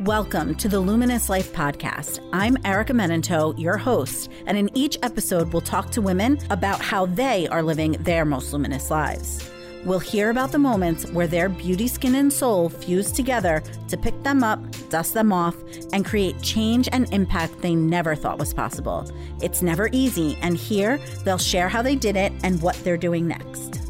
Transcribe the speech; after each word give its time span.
Welcome 0.00 0.54
to 0.56 0.68
the 0.68 0.80
Luminous 0.80 1.28
Life 1.28 1.52
Podcast. 1.52 2.26
I'm 2.32 2.56
Erica 2.64 2.94
Menento, 2.94 3.56
your 3.58 3.76
host, 3.76 4.30
and 4.46 4.56
in 4.56 4.70
each 4.74 4.96
episode, 5.02 5.52
we'll 5.52 5.60
talk 5.60 5.90
to 5.90 6.00
women 6.00 6.38
about 6.48 6.80
how 6.80 7.06
they 7.06 7.46
are 7.48 7.62
living 7.62 7.92
their 8.00 8.24
most 8.24 8.54
luminous 8.54 8.90
lives. 8.90 9.48
We'll 9.84 9.98
hear 9.98 10.30
about 10.30 10.50
the 10.50 10.58
moments 10.58 11.06
where 11.10 11.26
their 11.26 11.50
beauty, 11.50 11.88
skin, 11.88 12.14
and 12.14 12.32
soul 12.32 12.70
fuse 12.70 13.12
together 13.12 13.62
to 13.88 13.96
pick 13.98 14.20
them 14.22 14.42
up, 14.42 14.60
dust 14.88 15.12
them 15.12 15.30
off, 15.30 15.56
and 15.92 16.06
create 16.06 16.40
change 16.40 16.88
and 16.90 17.12
impact 17.12 17.60
they 17.60 17.74
never 17.74 18.14
thought 18.14 18.38
was 18.38 18.54
possible. 18.54 19.08
It's 19.42 19.60
never 19.60 19.90
easy, 19.92 20.38
and 20.40 20.56
here 20.56 20.98
they'll 21.24 21.36
share 21.36 21.68
how 21.68 21.82
they 21.82 21.96
did 21.96 22.16
it 22.16 22.32
and 22.42 22.62
what 22.62 22.76
they're 22.82 22.96
doing 22.96 23.28
next. 23.28 23.81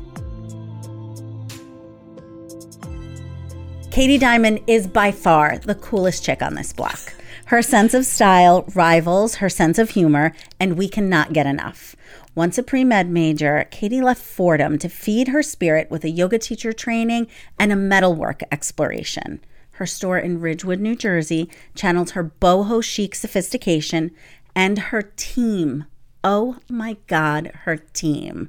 Katie 3.93 4.17
Diamond 4.17 4.61
is 4.67 4.87
by 4.87 5.13
far 5.13 5.59
the 5.59 5.75
coolest 5.75 6.25
chick 6.25 6.41
on 6.41 6.55
this 6.55 6.73
block. 6.73 7.13
Her 7.45 7.61
sense 7.61 7.93
of 7.93 8.07
style 8.07 8.65
rivals 8.75 9.35
her 9.35 9.51
sense 9.51 9.79
of 9.79 9.91
humor, 9.91 10.33
and 10.59 10.79
we 10.79 10.89
cannot 10.89 11.35
get 11.35 11.45
enough. 11.45 11.95
Once 12.35 12.57
a 12.57 12.63
pre 12.63 12.85
med 12.85 13.11
major, 13.11 13.69
Katie 13.71 14.01
left 14.01 14.23
Fordham 14.23 14.79
to 14.79 14.89
feed 14.89 15.29
her 15.29 15.43
spirit 15.43 15.91
with 15.91 16.05
a 16.05 16.11
yoga 16.11 16.39
teacher 16.39 16.73
training 16.73 17.27
and 17.59 17.71
a 17.71 17.77
metalwork 17.77 18.41
exploration. 18.51 19.43
Her 19.73 19.85
store 19.85 20.19
in 20.19 20.41
Ridgewood, 20.41 20.81
New 20.81 20.97
Jersey, 20.97 21.51
channels 21.75 22.13
her 22.13 22.25
boho 22.25 22.83
chic 22.83 23.15
sophistication 23.15 24.11
and 24.55 24.79
her 24.79 25.03
team. 25.17 25.85
Oh 26.25 26.57
my 26.71 26.97
God, 27.09 27.51
her 27.65 27.77
team. 27.77 28.49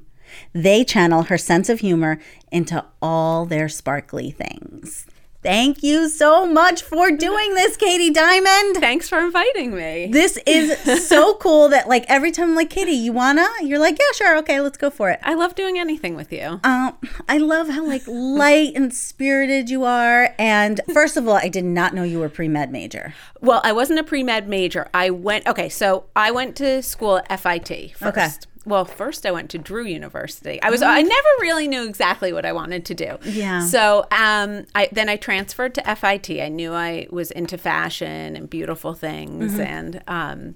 They 0.53 0.85
channel 0.85 1.23
her 1.23 1.37
sense 1.37 1.67
of 1.67 1.81
humor 1.81 2.17
into 2.49 2.85
all 3.01 3.45
their 3.45 3.67
sparkly 3.67 4.31
things. 4.31 5.05
Thank 5.43 5.83
you 5.83 6.07
so 6.07 6.45
much 6.45 6.83
for 6.83 7.11
doing 7.11 7.53
this, 7.55 7.75
Katie 7.75 8.09
Diamond. 8.09 8.77
Thanks 8.77 9.09
for 9.09 9.19
inviting 9.19 9.75
me. 9.75 10.07
This 10.09 10.39
is 10.47 11.07
so 11.07 11.35
cool 11.39 11.67
that 11.69 11.89
like 11.89 12.05
every 12.07 12.31
time 12.31 12.51
I'm 12.51 12.55
like, 12.55 12.69
Katie, 12.69 12.93
you 12.93 13.11
wanna? 13.11 13.45
You're 13.61 13.79
like, 13.79 13.99
yeah, 13.99 14.05
sure, 14.15 14.37
okay, 14.37 14.61
let's 14.61 14.77
go 14.77 14.89
for 14.89 15.09
it. 15.09 15.19
I 15.21 15.33
love 15.33 15.53
doing 15.53 15.77
anything 15.77 16.15
with 16.15 16.31
you. 16.31 16.61
Um, 16.63 16.97
I 17.27 17.37
love 17.39 17.67
how 17.67 17.85
like 17.85 18.03
light 18.07 18.71
and 18.75 18.93
spirited 18.93 19.69
you 19.69 19.83
are. 19.83 20.33
And 20.39 20.79
first 20.93 21.17
of 21.17 21.27
all, 21.27 21.35
I 21.35 21.49
did 21.49 21.65
not 21.65 21.93
know 21.93 22.03
you 22.03 22.19
were 22.19 22.29
pre 22.29 22.47
med 22.47 22.71
major. 22.71 23.13
Well, 23.41 23.59
I 23.65 23.73
wasn't 23.73 23.99
a 23.99 24.03
pre 24.03 24.23
med 24.23 24.47
major. 24.47 24.89
I 24.93 25.09
went 25.09 25.45
okay, 25.45 25.67
so 25.67 26.05
I 26.15 26.31
went 26.31 26.55
to 26.57 26.81
school 26.81 27.21
at 27.29 27.39
FIT 27.39 27.97
first. 27.97 28.03
Okay. 28.17 28.29
Well, 28.65 28.85
first 28.85 29.25
I 29.25 29.31
went 29.31 29.49
to 29.51 29.57
Drew 29.57 29.83
University. 29.85 30.61
I 30.61 30.69
was 30.69 30.81
I 30.81 31.01
never 31.01 31.27
really 31.41 31.67
knew 31.67 31.85
exactly 31.87 32.31
what 32.31 32.45
I 32.45 32.53
wanted 32.53 32.85
to 32.85 32.93
do. 32.93 33.17
Yeah. 33.23 33.65
So 33.65 34.05
um, 34.11 34.65
I 34.73 34.87
then 34.91 35.09
I 35.09 35.17
transferred 35.17 35.75
to 35.75 35.95
FIT. 35.95 36.29
I 36.41 36.47
knew 36.47 36.73
I 36.73 37.07
was 37.09 37.29
into 37.31 37.57
fashion 37.57 38.35
and 38.37 38.49
beautiful 38.49 38.93
things, 38.93 39.59
and 39.59 40.01
um, 40.07 40.55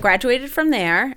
graduated 0.00 0.50
from 0.50 0.70
there. 0.70 1.16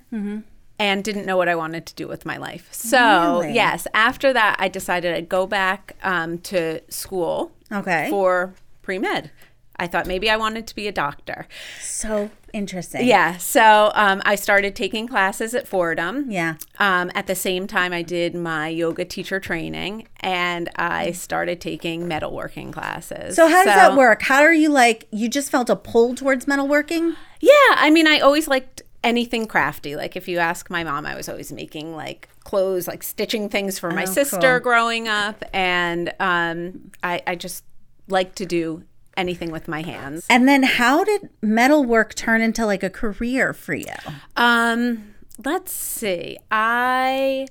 And 0.80 1.03
didn't 1.03 1.25
know 1.25 1.38
what 1.38 1.50
I 1.50 1.55
wanted 1.55 1.88
to 1.88 1.95
do 1.95 2.08
with 2.08 2.23
my 2.23 2.38
life. 2.38 2.67
So, 2.72 3.39
Really? 3.39 3.55
yes, 3.55 3.88
after 3.95 4.31
that, 4.31 4.58
I 4.59 4.67
decided 4.67 5.16
I'd 5.16 5.28
go 5.28 5.47
back 5.47 5.95
um, 6.03 6.38
to 6.39 6.81
school 6.88 7.52
Okay. 7.72 8.11
for 8.11 8.53
pre 8.83 9.00
med. 9.00 9.31
I 9.80 9.88
thought 9.88 10.08
maybe 10.08 10.30
I 10.30 10.38
wanted 10.38 10.66
to 10.67 10.75
be 10.75 10.88
a 10.88 10.92
doctor. 10.92 11.47
So 11.81 12.31
interesting. 12.53 13.06
Yeah. 13.08 13.38
So 13.38 13.92
um, 13.94 14.22
I 14.25 14.36
started 14.36 14.75
taking 14.75 15.08
classes 15.08 15.53
at 15.53 15.67
Fordham. 15.67 16.31
Yeah. 16.31 16.56
Um, 16.80 17.11
at 17.14 17.28
the 17.28 17.36
same 17.36 17.67
time, 17.67 17.94
I 17.94 18.02
did 18.02 18.34
my 18.34 18.69
yoga 18.69 19.06
teacher 19.06 19.39
training 19.39 20.08
and 20.22 20.69
I 20.78 21.11
started 21.11 21.61
taking 21.61 22.08
metalworking 22.08 22.73
classes. 22.73 23.36
So 23.36 23.47
how 23.47 23.64
does 23.64 23.75
that 23.75 23.95
work? 23.95 24.23
How 24.23 24.42
are 24.42 24.53
you 24.53 24.69
like 24.69 25.08
you 25.11 25.30
just 25.30 25.52
felt 25.52 25.69
a 25.69 25.75
pull 25.75 26.16
towards 26.16 26.45
metalworking? 26.45 27.16
Yeah. 27.39 27.52
I 27.75 27.89
mean, 27.91 28.08
I 28.08 28.19
always 28.19 28.47
liked 28.47 28.81
anything 29.03 29.45
crafty. 29.45 29.95
Like 29.95 30.16
if 30.16 30.28
you 30.28 30.39
ask 30.39 30.72
my 30.72 30.84
mom, 30.84 31.06
I 31.06 31.16
was 31.16 31.30
always 31.30 31.52
making 31.52 31.96
like 31.96 32.29
clothes, 32.44 32.88
like 32.88 33.03
stitching 33.03 33.47
things 33.47 33.78
for 33.78 33.91
my 33.91 34.03
Oh, 34.03 34.06
sister 34.06 34.53
cool. 34.53 34.59
growing 34.59 35.07
up. 35.07 35.44
And 35.53 36.13
um, 36.19 36.90
I, 37.03 37.22
I 37.28 37.35
just 37.35 37.63
like 38.07 38.34
to 38.35 38.46
do 38.46 38.84
anything 39.17 39.51
with 39.51 39.67
my 39.67 39.81
hands. 39.81 40.25
And 40.29 40.47
then 40.47 40.63
how 40.63 41.03
did 41.03 41.29
metalwork 41.41 42.13
turn 42.13 42.41
into 42.41 42.66
like 42.66 42.83
a 42.83 42.89
career 42.89 43.53
for 43.53 43.73
you? 43.73 43.94
Um, 44.35 45.16
let's 45.44 45.72
see. 45.72 46.38
I 46.51 47.47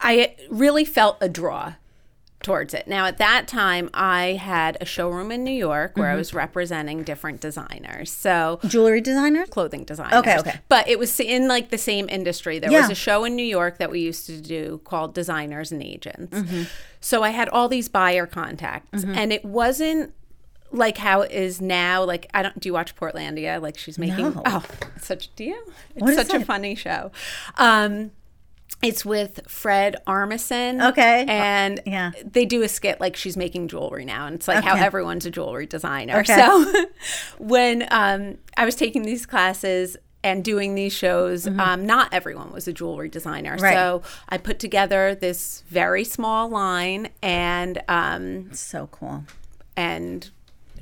I 0.00 0.34
really 0.50 0.84
felt 0.84 1.18
a 1.20 1.28
draw 1.28 1.74
towards 2.42 2.74
it. 2.74 2.88
Now 2.88 3.06
at 3.06 3.18
that 3.18 3.46
time 3.46 3.88
I 3.94 4.32
had 4.32 4.76
a 4.80 4.84
showroom 4.84 5.30
in 5.30 5.44
New 5.44 5.52
York 5.52 5.96
where 5.96 6.08
I 6.08 6.16
was 6.16 6.34
representing 6.34 7.04
different 7.04 7.40
designers. 7.40 8.10
So 8.10 8.58
Jewelry 8.66 9.00
designer? 9.00 9.46
clothing 9.46 9.84
designers. 9.84 10.14
Okay, 10.14 10.38
okay. 10.38 10.60
But 10.68 10.88
it 10.88 10.98
was 10.98 11.18
in 11.20 11.46
like 11.46 11.70
the 11.70 11.78
same 11.78 12.08
industry. 12.08 12.58
There 12.58 12.72
was 12.72 12.90
a 12.90 12.96
show 12.96 13.24
in 13.24 13.36
New 13.36 13.44
York 13.44 13.78
that 13.78 13.92
we 13.92 14.00
used 14.00 14.26
to 14.26 14.40
do 14.40 14.80
called 14.84 15.14
Designers 15.14 15.70
and 15.70 15.82
Agents. 15.82 16.36
Mm-hmm. 16.36 16.64
So 17.00 17.22
I 17.22 17.30
had 17.30 17.48
all 17.48 17.68
these 17.68 17.88
buyer 17.88 18.26
contacts, 18.26 19.04
and 19.04 19.32
it 19.32 19.44
wasn't 19.44 20.12
like 20.72 20.98
how 20.98 21.20
it 21.22 21.30
is 21.30 21.60
now. 21.60 22.02
Like 22.04 22.28
I 22.34 22.42
don't. 22.42 22.58
Do 22.58 22.68
you 22.68 22.72
watch 22.72 22.96
Portlandia? 22.96 23.60
Like 23.60 23.78
she's 23.78 23.98
making. 23.98 24.34
No. 24.34 24.42
Oh, 24.46 24.64
such. 25.00 25.34
Do 25.36 25.44
you? 25.44 25.64
It's 25.94 26.02
What 26.02 26.14
such 26.14 26.32
a 26.34 26.44
funny 26.44 26.74
show. 26.74 27.10
Um. 27.56 28.10
It's 28.82 29.04
with 29.04 29.38
Fred 29.46 29.94
Armisen. 30.08 30.84
Okay. 30.90 31.24
And 31.28 31.80
Yeah. 31.86 32.10
they 32.24 32.44
do 32.44 32.62
a 32.62 32.68
skit 32.68 33.00
like 33.00 33.14
she's 33.14 33.36
making 33.36 33.68
jewelry 33.68 34.04
now. 34.04 34.26
And 34.26 34.34
it's 34.34 34.48
like 34.48 34.64
how 34.64 34.74
everyone's 34.74 35.24
a 35.24 35.30
jewelry 35.30 35.66
designer. 35.66 36.18
Okay. 36.18 36.34
So 36.34 36.84
when 37.38 37.86
um, 37.92 38.38
I 38.56 38.64
was 38.64 38.74
taking 38.74 39.02
these 39.02 39.24
classes 39.24 39.96
and 40.24 40.42
doing 40.42 40.74
these 40.74 40.92
shows, 40.92 41.46
um, 41.46 41.86
not 41.86 42.12
everyone 42.12 42.50
was 42.50 42.66
a 42.66 42.72
jewelry 42.72 43.08
designer. 43.08 43.54
Mm-hmm. 43.54 43.62
Right. 43.64 43.74
So 43.74 44.02
I 44.28 44.38
put 44.38 44.58
together 44.58 45.14
this 45.14 45.62
very 45.68 46.02
small 46.02 46.48
line 46.48 47.10
and 47.22 47.80
um, 47.86 48.52
So 48.52 48.88
cool. 48.90 49.22
and 49.76 50.28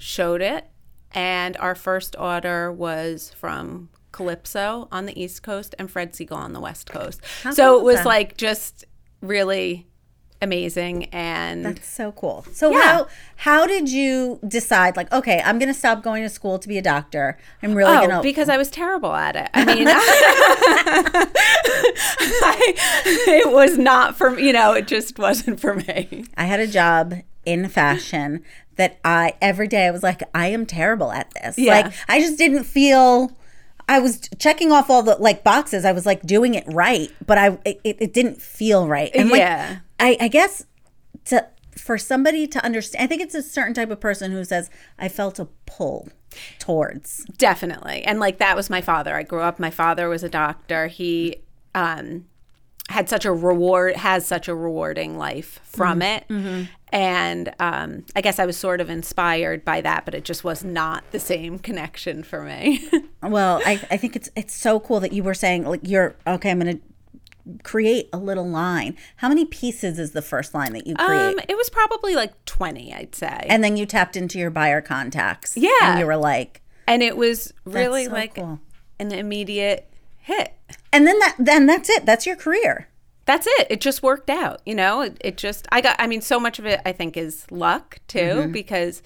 showed 0.01 0.41
it. 0.43 0.67
And 1.13 1.57
our 1.59 1.75
first 1.75 2.17
order 2.19 2.73
was 2.73 3.33
from 3.37 3.89
Calypso 4.13 4.89
on 4.93 5.07
the 5.07 5.21
East 5.21 5.43
Coast 5.43 5.75
and 5.79 5.91
Fred 5.91 6.13
Segal 6.13 6.37
on 6.37 6.53
the 6.53 6.61
West 6.61 6.89
Coast. 6.91 7.21
How 7.43 7.53
so 7.53 7.79
it 7.79 7.85
was 7.85 7.97
that? 7.97 8.07
like 8.07 8.37
just 8.37 8.85
really 9.21 9.87
amazing 10.43 11.05
and 11.13 11.67
That's 11.67 11.87
so 11.87 12.13
cool. 12.13 12.47
So 12.53 12.71
Yeah. 12.71 12.81
how 12.81 13.07
how 13.37 13.67
did 13.67 13.91
you 13.91 14.39
decide 14.49 14.97
like 14.97 15.13
okay, 15.13 15.43
I'm 15.45 15.59
going 15.59 15.69
to 15.69 15.79
stop 15.79 16.03
going 16.03 16.23
to 16.23 16.29
school 16.31 16.59
to 16.61 16.67
be 16.69 16.79
a 16.79 16.83
doctor. 16.83 17.37
I'm 17.63 17.75
really 17.75 17.93
Oh, 17.95 18.07
going 18.07 18.11
to 18.11 18.23
because 18.23 18.49
I 18.49 18.57
was 18.57 18.71
terrible 18.71 19.13
at 19.15 19.37
it. 19.37 19.51
I 19.53 19.65
mean, 19.67 19.87
I, 22.43 22.75
it 23.29 23.53
was 23.53 23.77
not 23.79 24.17
for 24.17 24.31
me. 24.31 24.47
You 24.47 24.53
know, 24.53 24.73
it 24.73 24.87
just 24.87 25.19
wasn't 25.19 25.61
for 25.61 25.75
me. 25.75 26.25
I 26.37 26.45
had 26.45 26.61
a 26.61 26.67
job 26.67 27.15
in 27.45 27.69
fashion 27.69 28.43
that 28.81 28.99
I 29.05 29.35
every 29.43 29.69
day 29.69 29.87
I 29.87 29.91
was 29.91 30.03
like 30.03 30.23
I 30.35 30.49
am 30.49 30.65
terrible 30.65 31.13
at 31.13 31.31
this. 31.35 31.59
Yeah. 31.59 31.83
Like 31.83 31.93
I 32.09 32.19
just 32.19 32.39
didn't 32.39 32.65
feel 32.65 33.31
I 33.87 33.99
was 33.99 34.29
checking 34.39 34.73
off 34.73 34.89
all 34.89 35.03
the 35.03 35.17
like 35.17 35.45
boxes. 35.45 35.85
I 35.85 35.93
was 35.93 36.07
like 36.07 36.23
doing 36.23 36.55
it 36.55 36.65
right, 36.67 37.11
but 37.27 37.37
I 37.37 37.59
it, 37.67 37.81
it 37.85 38.15
didn't 38.15 38.41
feel 38.41 38.89
right. 38.89 39.11
And 39.15 39.29
like 39.29 39.41
Yeah. 39.41 39.81
I 40.01 40.17
I 40.19 40.29
guess 40.29 40.65
to 41.27 41.47
for 41.77 41.99
somebody 41.99 42.47
to 42.47 42.65
understand, 42.65 43.05
I 43.05 43.07
think 43.07 43.21
it's 43.21 43.35
a 43.35 43.43
certain 43.43 43.75
type 43.75 43.91
of 43.91 44.01
person 44.01 44.33
who 44.33 44.45
says 44.45 44.71
I 44.99 45.09
felt 45.09 45.39
a 45.39 45.45
pull 45.67 46.09
towards. 46.59 47.27
Definitely. 47.37 48.03
And 48.03 48.19
like 48.19 48.39
that 48.39 48.57
was 48.57 48.71
my 48.71 48.81
father. 48.81 49.15
I 49.15 49.25
grew 49.25 49.43
up, 49.43 49.59
my 49.59 49.71
father 49.71 50.09
was 50.09 50.23
a 50.23 50.29
doctor. 50.31 50.87
He 50.87 51.43
um, 51.75 52.25
had 52.91 53.09
such 53.09 53.25
a 53.25 53.33
reward, 53.33 53.97
has 53.97 54.27
such 54.27 54.49
a 54.49 54.55
rewarding 54.55 55.17
life 55.17 55.61
from 55.65 56.03
it. 56.03 56.25
And 56.93 57.55
um, 57.61 58.05
I 58.17 58.21
guess 58.21 58.41
I 58.41 58.47
was 58.47 58.57
sort 58.57 58.81
of 58.81 58.91
inspired 58.91 59.65
by 59.65 59.81
that, 59.81 60.05
but 60.05 60.13
it 60.15 60.25
just 60.25 60.43
was 60.43 60.65
not 60.65 61.05
the 61.13 61.21
same 61.21 61.59
connection 61.59 62.23
for 62.23 62.43
me. 62.43 62.87
Well, 63.23 63.61
I, 63.67 63.73
I 63.91 63.99
think 63.99 64.17
it's 64.17 64.31
it's 64.35 64.55
so 64.55 64.81
cool 64.81 64.99
that 65.01 65.13
you 65.13 65.23
were 65.23 65.35
saying 65.35 65.65
like 65.65 65.81
you're 65.85 66.17
okay. 66.27 66.51
I'm 66.51 66.59
going 66.59 66.79
to 66.79 67.59
create 67.63 68.09
a 68.15 68.17
little 68.17 68.49
line. 68.49 68.97
How 69.17 69.29
many 69.29 69.45
pieces 69.45 69.99
is 69.99 70.13
the 70.13 70.23
first 70.23 70.55
line 70.55 70.73
that 70.73 70.87
you 70.87 70.95
create? 70.95 71.35
um, 71.35 71.41
it 71.47 71.55
was 71.55 71.69
probably 71.69 72.15
like 72.15 72.33
20, 72.47 72.95
I'd 72.95 73.15
say. 73.15 73.45
and 73.49 73.63
then 73.63 73.77
you 73.77 73.85
tapped 73.85 74.17
into 74.17 74.39
your 74.39 74.49
buyer 74.51 74.81
contacts. 74.81 75.55
Yeah. 75.55 75.71
and 75.83 76.01
you 76.01 76.07
were 76.07 76.17
like, 76.17 76.63
and 76.87 77.03
it 77.03 77.17
was 77.19 77.53
really 77.67 78.07
so 78.07 78.13
like 78.13 78.37
cool. 78.37 78.59
an 78.99 79.13
immediate 79.13 79.93
hit. 80.17 80.55
and 80.93 81.07
then 81.07 81.19
that 81.19 81.37
then 81.39 81.67
that's 81.67 81.91
it. 81.91 82.07
That's 82.07 82.25
your 82.27 82.37
career. 82.37 82.89
That's 83.31 83.47
it. 83.59 83.67
It 83.71 83.81
just 83.81 84.03
worked 84.03 84.29
out. 84.31 84.61
You 84.67 84.75
know, 84.75 85.03
it, 85.03 85.17
it 85.21 85.37
just, 85.37 85.67
I 85.71 85.81
got, 85.81 85.95
I 85.99 86.07
mean, 86.09 86.21
so 86.21 86.41
much 86.41 86.59
of 86.59 86.67
it 86.67 86.81
I 86.85 86.93
think 86.93 87.17
is 87.17 87.47
luck 87.51 87.99
too, 88.09 88.19
Mm-hmm. 88.19 88.53
because 88.53 89.03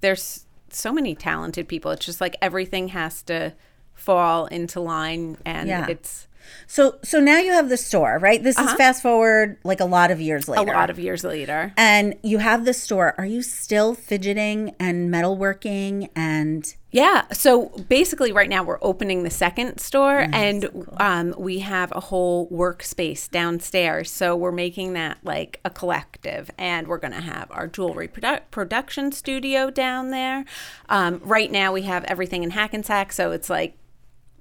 there's 0.00 0.46
so 0.70 0.92
many 0.92 1.14
talented 1.14 1.66
people. 1.66 1.90
It's 1.90 2.06
just 2.06 2.20
like 2.20 2.36
everything 2.40 2.88
has 2.88 3.22
to 3.24 3.52
fall 3.94 4.46
into 4.46 4.80
line 4.80 5.38
and 5.44 5.68
Yeah. 5.68 5.86
it's, 5.88 6.28
So 6.66 6.96
so 7.02 7.20
now 7.20 7.38
you 7.38 7.52
have 7.52 7.68
the 7.68 7.76
store, 7.76 8.18
right? 8.18 8.42
This 8.42 8.58
is 8.58 8.72
fast 8.74 9.02
forward 9.02 9.58
like 9.64 9.80
a 9.80 9.84
lot 9.84 10.10
of 10.10 10.20
years 10.20 10.48
Uh-huh. 10.48 10.62
A 10.62 10.64
lot 10.64 10.90
of 10.90 10.98
years 10.98 11.24
later. 11.24 11.72
and 11.76 12.14
you 12.22 12.38
have 12.38 12.64
the 12.64 12.74
store. 12.74 13.14
Are 13.18 13.26
you 13.26 13.42
still 13.42 13.94
fidgeting 13.94 14.74
and 14.80 15.12
metalworking 15.12 16.08
and 16.16 16.74
Yeah. 16.90 17.22
So 17.32 17.66
basically, 17.88 18.30
right 18.32 18.48
now 18.48 18.62
we're 18.62 18.78
opening 18.80 19.24
the 19.24 19.30
second 19.30 19.78
store, 19.80 20.20
Mm, 20.20 20.34
and 20.34 20.86
um, 20.98 21.34
we 21.36 21.58
have 21.60 21.90
a 21.92 22.00
whole 22.00 22.48
workspace 22.50 23.28
downstairs. 23.30 24.10
So 24.10 24.36
we're 24.36 24.52
making 24.52 24.92
that 24.94 25.18
like 25.24 25.58
a 25.64 25.70
collective, 25.70 26.50
and 26.56 26.86
we're 26.86 26.98
going 26.98 27.12
to 27.14 27.20
have 27.20 27.48
our 27.50 27.66
jewelry 27.66 28.06
produ- 28.08 28.42
production 28.52 29.10
studio 29.12 29.70
down 29.70 30.10
there. 30.10 30.44
Um, 30.88 31.20
right 31.24 31.50
now, 31.50 31.72
we 31.72 31.82
have 31.82 32.04
everything 32.04 32.42
in 32.44 32.50
Hackensack, 32.50 33.12
so 33.12 33.32
it's 33.32 33.50
like 33.50 33.76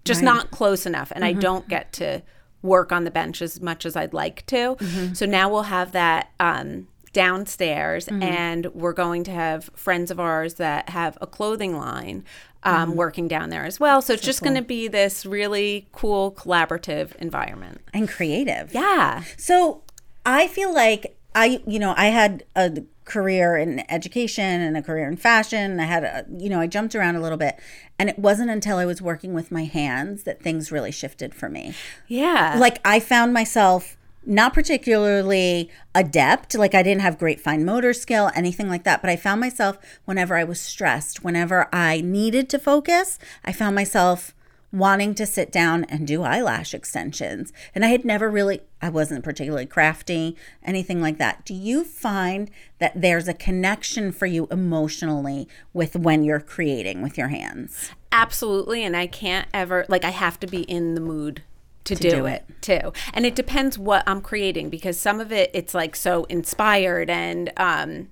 just 0.06 0.22
not 0.22 0.52
close 0.52 0.86
enough, 0.86 1.12
and 1.12 1.24
Mm-hmm. 1.24 1.38
I 1.38 1.42
don't 1.42 1.68
get 1.70 1.94
to 1.94 2.22
work 2.62 2.92
on 2.92 3.04
the 3.04 3.12
bench 3.12 3.42
as 3.42 3.62
much 3.62 3.86
as 3.86 3.96
I'd 3.96 4.14
like 4.14 4.46
to. 4.48 4.76
Mm-hmm. 4.76 5.14
So 5.14 5.26
now 5.26 5.50
we'll 5.50 5.64
have 5.64 5.92
that. 5.94 6.32
Um, 6.40 6.88
downstairs 7.14 8.08
Mm-hmm. 8.08 8.24
and 8.24 8.66
we're 8.74 8.92
going 8.94 9.24
to 9.26 9.32
have 9.32 9.70
friends 9.76 10.10
of 10.10 10.20
ours 10.20 10.56
that 10.56 10.90
have 10.90 11.16
a 11.22 11.28
clothing 11.28 11.78
line 11.78 12.26
um, 12.64 12.90
Mm-hmm. 12.90 12.98
working 12.98 13.28
down 13.28 13.52
there 13.52 13.66
as 13.66 13.80
well 13.80 14.02
so 14.02 14.14
it's 14.14 14.24
just 14.24 14.42
going 14.42 14.56
to 14.56 14.64
be 14.64 14.88
this 14.88 15.24
really 15.24 15.88
cool 15.92 16.32
collaborative 16.32 17.16
environment 17.18 17.82
and 17.94 18.10
creative? 18.10 18.74
yeah 18.74 19.22
So 19.38 19.84
I 20.26 20.48
feel 20.48 20.74
like 20.74 21.16
I, 21.36 21.62
you 21.66 21.80
know, 21.80 21.94
I 21.98 22.08
had 22.08 22.44
a 22.56 22.84
career 23.06 23.58
in 23.58 23.84
education 23.92 24.62
and 24.62 24.78
a 24.78 24.82
career 24.82 25.08
in 25.08 25.18
fashion. 25.18 25.80
I 25.80 25.86
had, 25.86 26.04
a, 26.04 26.26
you 26.38 26.50
know, 26.50 26.60
I 26.60 26.68
jumped 26.68 26.96
around 26.96 27.16
a 27.16 27.22
little 27.22 27.38
bit, 27.38 27.60
and 28.00 28.10
it 28.10 28.18
wasn't 28.18 28.50
until 28.50 28.78
I 28.78 28.86
was 28.86 29.02
working 29.02 29.34
with 29.34 29.52
my 29.52 29.66
hands 29.66 30.24
that 30.24 30.42
things 30.42 30.72
really 30.72 30.92
shifted 30.92 31.36
for 31.36 31.50
me. 31.50 31.74
yeah 32.08 32.56
Like 32.58 32.80
I 32.86 33.00
found 33.00 33.34
myself 33.34 33.98
not 34.26 34.54
particularly 34.54 35.70
adept, 35.94 36.56
like 36.56 36.74
I 36.74 36.82
didn't 36.82 37.02
have 37.02 37.18
great 37.18 37.42
fine 37.42 37.66
motor 37.66 37.94
skill, 37.94 38.32
anything 38.36 38.70
like 38.70 38.84
that, 38.86 39.02
but 39.02 39.10
I 39.10 39.16
found 39.16 39.42
myself 39.42 39.78
whenever 40.06 40.36
I 40.38 40.44
was 40.44 40.62
stressed, 40.62 41.24
whenever 41.24 41.68
I 41.74 42.02
needed 42.02 42.50
to 42.50 42.60
focus, 42.60 43.20
I 43.44 43.52
found 43.52 43.76
myself 43.76 44.34
wanting 44.74 45.16
to 45.16 45.26
sit 45.26 45.52
down 45.52 45.86
and 45.86 46.06
do 46.06 46.24
eyelash 46.24 46.74
extensions. 46.74 47.54
And 47.74 47.86
I 47.86 47.90
had 47.90 48.04
never 48.04 48.30
really, 48.30 48.60
I 48.82 48.90
wasn't 48.90 49.24
particularly 49.24 49.68
crafty, 49.68 50.36
anything 50.64 51.00
like 51.00 51.18
that. 51.20 51.46
Do 51.46 51.54
you 51.54 51.86
find 51.86 52.52
that 52.80 53.00
there's 53.00 53.30
a 53.30 53.34
connection 53.34 54.12
for 54.12 54.26
you 54.26 54.48
emotionally 54.52 55.48
with 55.72 55.96
when 55.96 56.26
you're 56.26 56.42
creating 56.42 57.02
with 57.02 57.18
your 57.18 57.30
hands? 57.30 57.92
absolutely 58.14 58.84
and 58.84 58.96
i 58.96 59.08
can't 59.08 59.48
ever 59.54 59.86
like 59.90 60.06
i 60.06 60.12
have 60.12 60.40
to 60.40 60.48
be 60.48 60.62
in 60.62 60.94
the 60.94 61.02
mood 61.02 61.42
to, 61.84 61.96
do, 61.96 62.12
do 62.12 62.26
it 62.28 62.46
too 62.62 62.94
and 63.14 63.26
it 63.26 63.36
depends 63.36 63.78
what 63.78 64.04
i'm 64.08 64.22
creating 64.22 64.70
because 64.70 64.98
some 64.98 65.20
of 65.20 65.32
it 65.32 65.50
it's 65.54 65.74
like 65.74 65.96
so 65.96 66.24
inspired 66.26 67.10
and 67.10 67.52
um 67.58 68.08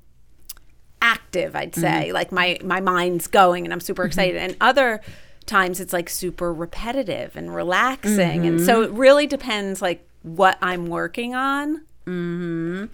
active 1.02 1.56
i'd 1.56 1.74
say 1.76 2.12
like 2.12 2.32
my 2.32 2.58
my 2.64 2.82
mind's 2.82 3.28
going 3.28 3.64
and 3.64 3.72
i'm 3.72 3.80
super 3.80 4.04
excited 4.04 4.36
and 4.36 4.58
other 4.60 5.00
times 5.46 5.80
it's 5.80 5.92
like 5.94 6.10
super 6.10 6.54
repetitive 6.54 7.36
and 7.36 7.54
relaxing 7.54 8.46
and 8.46 8.62
so 8.62 8.82
it 8.84 8.92
really 8.92 9.28
depends 9.28 9.82
like 9.82 10.08
what 10.24 10.58
i'm 10.62 10.86
working 10.88 11.34
on 11.36 11.82
Mhm. 12.06 12.90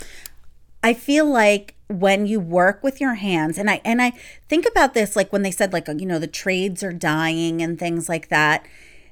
I 0.83 0.93
feel 0.93 1.25
like 1.25 1.75
when 1.87 2.25
you 2.27 2.39
work 2.39 2.83
with 2.83 2.99
your 3.01 3.15
hands 3.15 3.57
and 3.57 3.69
I 3.69 3.81
and 3.85 4.01
I 4.01 4.11
think 4.49 4.65
about 4.67 4.93
this 4.93 5.15
like 5.15 5.31
when 5.33 5.41
they 5.41 5.51
said 5.51 5.71
like 5.73 5.87
you 5.87 6.05
know 6.05 6.19
the 6.19 6.27
trades 6.27 6.83
are 6.83 6.91
dying 6.93 7.61
and 7.61 7.79
things 7.79 8.09
like 8.09 8.27
that 8.29 8.65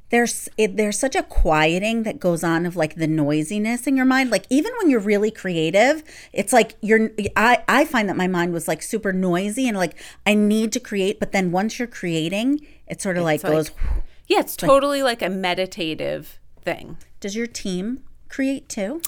there's 0.09 0.47
it, 0.57 0.77
there's 0.77 0.99
such 0.99 1.15
a 1.15 1.23
quieting 1.23 2.03
that 2.03 2.19
goes 2.19 2.43
on 2.43 2.65
of 2.65 2.75
like 2.75 2.95
the 2.95 3.07
noisiness 3.07 3.87
in 3.87 3.97
your 3.97 4.05
mind. 4.05 4.29
Like 4.29 4.45
even 4.49 4.71
when 4.77 4.89
you're 4.89 4.99
really 4.99 5.31
creative 5.31 6.03
it's 6.33 6.53
like 6.53 6.75
you're 6.81 7.11
I 7.35 7.63
I 7.67 7.85
find 7.85 8.07
that 8.09 8.17
my 8.17 8.27
mind 8.27 8.53
was 8.53 8.67
like 8.67 8.81
super 8.81 9.11
noisy 9.11 9.67
and 9.67 9.77
like 9.77 9.95
I 10.25 10.33
need 10.33 10.71
to 10.73 10.79
create 10.79 11.19
but 11.19 11.31
then 11.31 11.51
once 11.51 11.79
you're 11.79 11.87
creating 11.87 12.65
it 12.87 13.01
sort 13.01 13.17
of 13.17 13.23
like 13.23 13.43
like- 13.43 13.51
goes 13.51 13.71
yeah 14.27 14.39
it's 14.39 14.55
totally 14.55 15.01
like 15.01 15.21
a 15.21 15.29
meditative 15.29 16.39
thing. 16.61 16.97
Does 17.19 17.35
your 17.35 17.47
team 17.47 18.03
create 18.29 18.67
too 18.67 19.01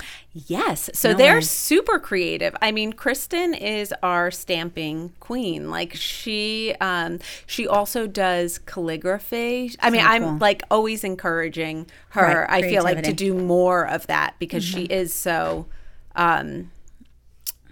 Yes. 0.46 0.90
So 0.94 1.14
they're 1.16 1.42
super 1.42 1.98
creative. 1.98 2.56
I 2.62 2.72
mean, 2.72 2.94
Kristen 2.94 3.56
is 3.56 3.94
our 4.04 4.30
stamping 4.30 5.14
queen. 5.20 5.72
Like 5.72 5.96
she 5.96 6.76
um 6.80 7.20
she 7.48 7.68
also 7.68 8.06
does 8.06 8.60
calligraphy. 8.60 9.72
I 9.80 9.90
mean, 9.90 10.06
I'm 10.06 10.38
like 10.38 10.62
always 10.70 11.04
encouraging 11.04 11.88
her. 12.10 12.46
Right, 12.48 12.64
I 12.66 12.70
feel 12.70 12.84
like 12.84 12.98
to. 12.98 13.10
Mm-hmm. 13.10 13.16
do 13.16 13.34
more 13.34 13.88
of 13.88 14.06
that 14.08 14.36
because 14.38 14.64
she 14.64 14.84
is 14.84 15.14
so 15.14 15.66
um 16.16 16.72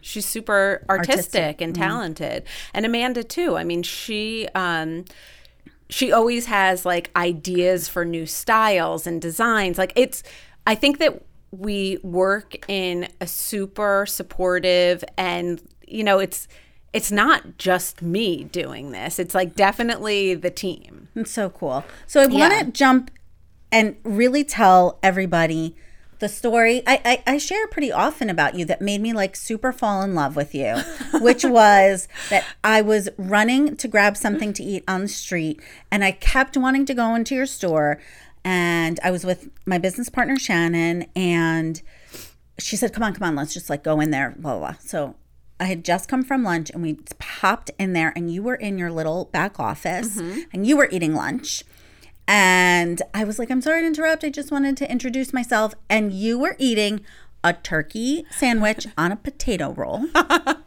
she's 0.01 0.25
super 0.25 0.83
artistic, 0.89 1.17
Artistic, 1.17 1.61
and 1.61 1.75
talented. 1.75 2.43
And 2.73 2.85
Amanda 2.85 3.23
too. 3.23 3.57
I 3.57 3.63
mean, 3.63 3.83
she 3.83 4.47
um 4.55 5.05
she 5.87 6.11
always 6.11 6.47
has 6.47 6.83
like 6.83 7.11
ideas 7.15 7.87
for 7.87 8.05
new 8.05 8.25
styles 8.25 9.05
and 9.05 9.21
designs. 9.21 9.77
Like 9.77 9.93
it's 9.95 10.23
I 10.65 10.73
think 10.73 10.97
that 10.97 11.21
we 11.59 11.97
work 12.03 12.55
in 12.69 13.07
a 13.21 13.27
super 13.27 14.05
supportive 14.07 15.03
and 15.17 15.61
you 15.87 16.03
know, 16.03 16.19
it's 16.19 16.47
it's 16.93 17.11
not 17.11 17.57
just 17.57 18.01
me 18.01 18.45
doing 18.45 18.91
this. 18.91 19.19
It's 19.19 19.35
like 19.35 19.53
definitely 19.55 20.33
the 20.33 20.49
team. 20.49 21.09
It's 21.15 21.31
so 21.31 21.49
cool. 21.49 21.83
So 22.07 22.21
I 22.21 22.25
want 22.27 22.53
Yeah. 22.53 22.63
to 22.63 22.71
jump 22.71 23.11
and 23.71 23.97
really 24.03 24.43
tell 24.43 24.97
everybody 25.03 25.75
the 26.19 26.29
story 26.29 26.81
I, 26.87 27.01
I, 27.27 27.33
I 27.33 27.37
share 27.37 27.67
pretty 27.67 27.91
often 27.91 28.29
about 28.29 28.55
you 28.55 28.63
that 28.65 28.79
made 28.81 29.01
me 29.01 29.11
like 29.11 29.35
super 29.35 29.73
fall 29.73 30.01
in 30.01 30.15
love 30.15 30.37
with 30.37 30.55
you, 30.55 30.77
which 31.19 31.43
was 31.43 32.07
that 32.29 32.45
I 32.63 32.81
was 32.81 33.09
running 33.17 33.75
to 33.75 33.87
grab 33.89 34.15
something 34.15 34.53
to 34.53 34.63
eat 34.63 34.85
on 34.87 35.01
the 35.01 35.07
street 35.09 35.59
and 35.91 36.05
I 36.05 36.11
kept 36.13 36.55
wanting 36.55 36.85
to 36.85 36.93
go 36.93 37.13
into 37.15 37.35
your 37.35 37.45
store. 37.45 37.99
And 38.45 38.99
I 39.03 39.09
was 39.09 39.25
with 39.25 39.49
my 39.65 39.79
business 39.79 40.07
partner, 40.07 40.37
Shannon, 40.37 41.07
and 41.15 41.81
she 42.59 42.75
said, 42.77 42.93
Come 42.93 43.03
on, 43.03 43.13
come 43.13 43.27
on, 43.27 43.35
let's 43.35 43.53
just 43.53 43.69
like 43.69 43.83
go 43.83 43.99
in 43.99 44.11
there, 44.11 44.35
blah, 44.37 44.57
blah, 44.57 44.71
blah. 44.71 44.75
So 44.79 45.15
I 45.59 45.65
had 45.65 45.83
just 45.83 46.07
come 46.07 46.23
from 46.23 46.43
lunch 46.43 46.69
and 46.69 46.83
we 46.83 46.99
popped 47.17 47.71
in 47.79 47.93
there, 47.93 48.13
and 48.15 48.31
you 48.31 48.43
were 48.43 48.55
in 48.55 48.77
your 48.77 48.91
little 48.91 49.25
back 49.25 49.59
office 49.59 50.17
mm-hmm. 50.17 50.41
and 50.53 50.67
you 50.67 50.77
were 50.77 50.87
eating 50.91 51.15
lunch. 51.15 51.63
And 52.27 53.01
I 53.13 53.23
was 53.23 53.39
like, 53.39 53.49
I'm 53.49 53.61
sorry 53.61 53.81
to 53.81 53.87
interrupt. 53.87 54.23
I 54.23 54.29
just 54.29 54.51
wanted 54.51 54.77
to 54.77 54.91
introduce 54.91 55.33
myself. 55.33 55.73
And 55.89 56.11
you 56.11 56.39
were 56.39 56.55
eating 56.57 57.01
a 57.43 57.53
turkey 57.53 58.25
sandwich 58.31 58.87
on 58.97 59.11
a 59.11 59.15
potato 59.15 59.73
roll, 59.73 60.05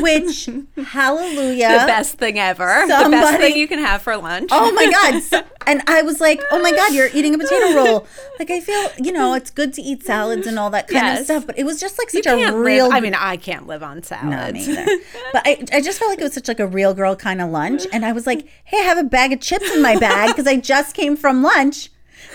which, 0.00 0.48
hallelujah. 0.88 1.68
The 1.80 1.86
best 1.86 2.14
thing 2.18 2.38
ever. 2.38 2.84
the 2.86 3.08
best 3.10 3.38
thing 3.38 3.56
you 3.56 3.66
can 3.68 3.78
have 3.78 4.02
for 4.02 4.16
lunch. 4.16 4.50
Oh 4.52 4.72
my 4.72 4.90
God. 4.90 5.22
So- 5.22 5.42
And 5.64 5.80
I 5.86 6.02
was 6.02 6.20
like, 6.20 6.42
oh 6.50 6.60
my 6.60 6.72
God, 6.72 6.92
you're 6.92 7.08
eating 7.14 7.36
a 7.36 7.38
potato 7.38 7.76
roll. 7.76 8.06
Like, 8.40 8.50
I 8.50 8.58
feel, 8.58 8.90
you 8.98 9.12
know, 9.12 9.34
it's 9.34 9.48
good 9.48 9.72
to 9.74 9.80
eat 9.82 10.02
salads 10.04 10.48
and 10.48 10.58
all 10.58 10.70
that 10.70 10.88
kind 10.88 11.16
of 11.18 11.24
stuff. 11.24 11.46
But 11.46 11.56
it 11.56 11.62
was 11.62 11.78
just 11.80 11.98
like 12.00 12.10
such 12.10 12.26
a 12.26 12.52
real. 12.52 12.88
live. 12.88 12.96
I 12.96 13.00
mean, 13.00 13.14
I 13.14 13.36
can't 13.36 13.68
live 13.68 13.80
on 13.80 14.02
salads. 14.02 14.68
either. 14.68 14.84
But 15.32 15.42
I, 15.44 15.64
I 15.72 15.80
just 15.80 16.00
felt 16.00 16.10
like 16.10 16.18
it 16.18 16.24
was 16.24 16.34
such 16.34 16.48
like 16.48 16.58
a 16.58 16.66
real 16.66 16.94
girl 16.94 17.14
kind 17.14 17.40
of 17.40 17.50
lunch. 17.50 17.86
And 17.92 18.04
I 18.04 18.10
was 18.10 18.26
like, 18.26 18.48
hey, 18.64 18.78
I 18.78 18.82
have 18.82 18.98
a 18.98 19.04
bag 19.04 19.32
of 19.32 19.40
chips 19.40 19.70
in 19.72 19.80
my 19.82 19.96
bag 19.96 20.30
because 20.30 20.48
I 20.48 20.56
just 20.56 20.96
came 20.96 21.16
from 21.16 21.44
lunch. 21.44 21.90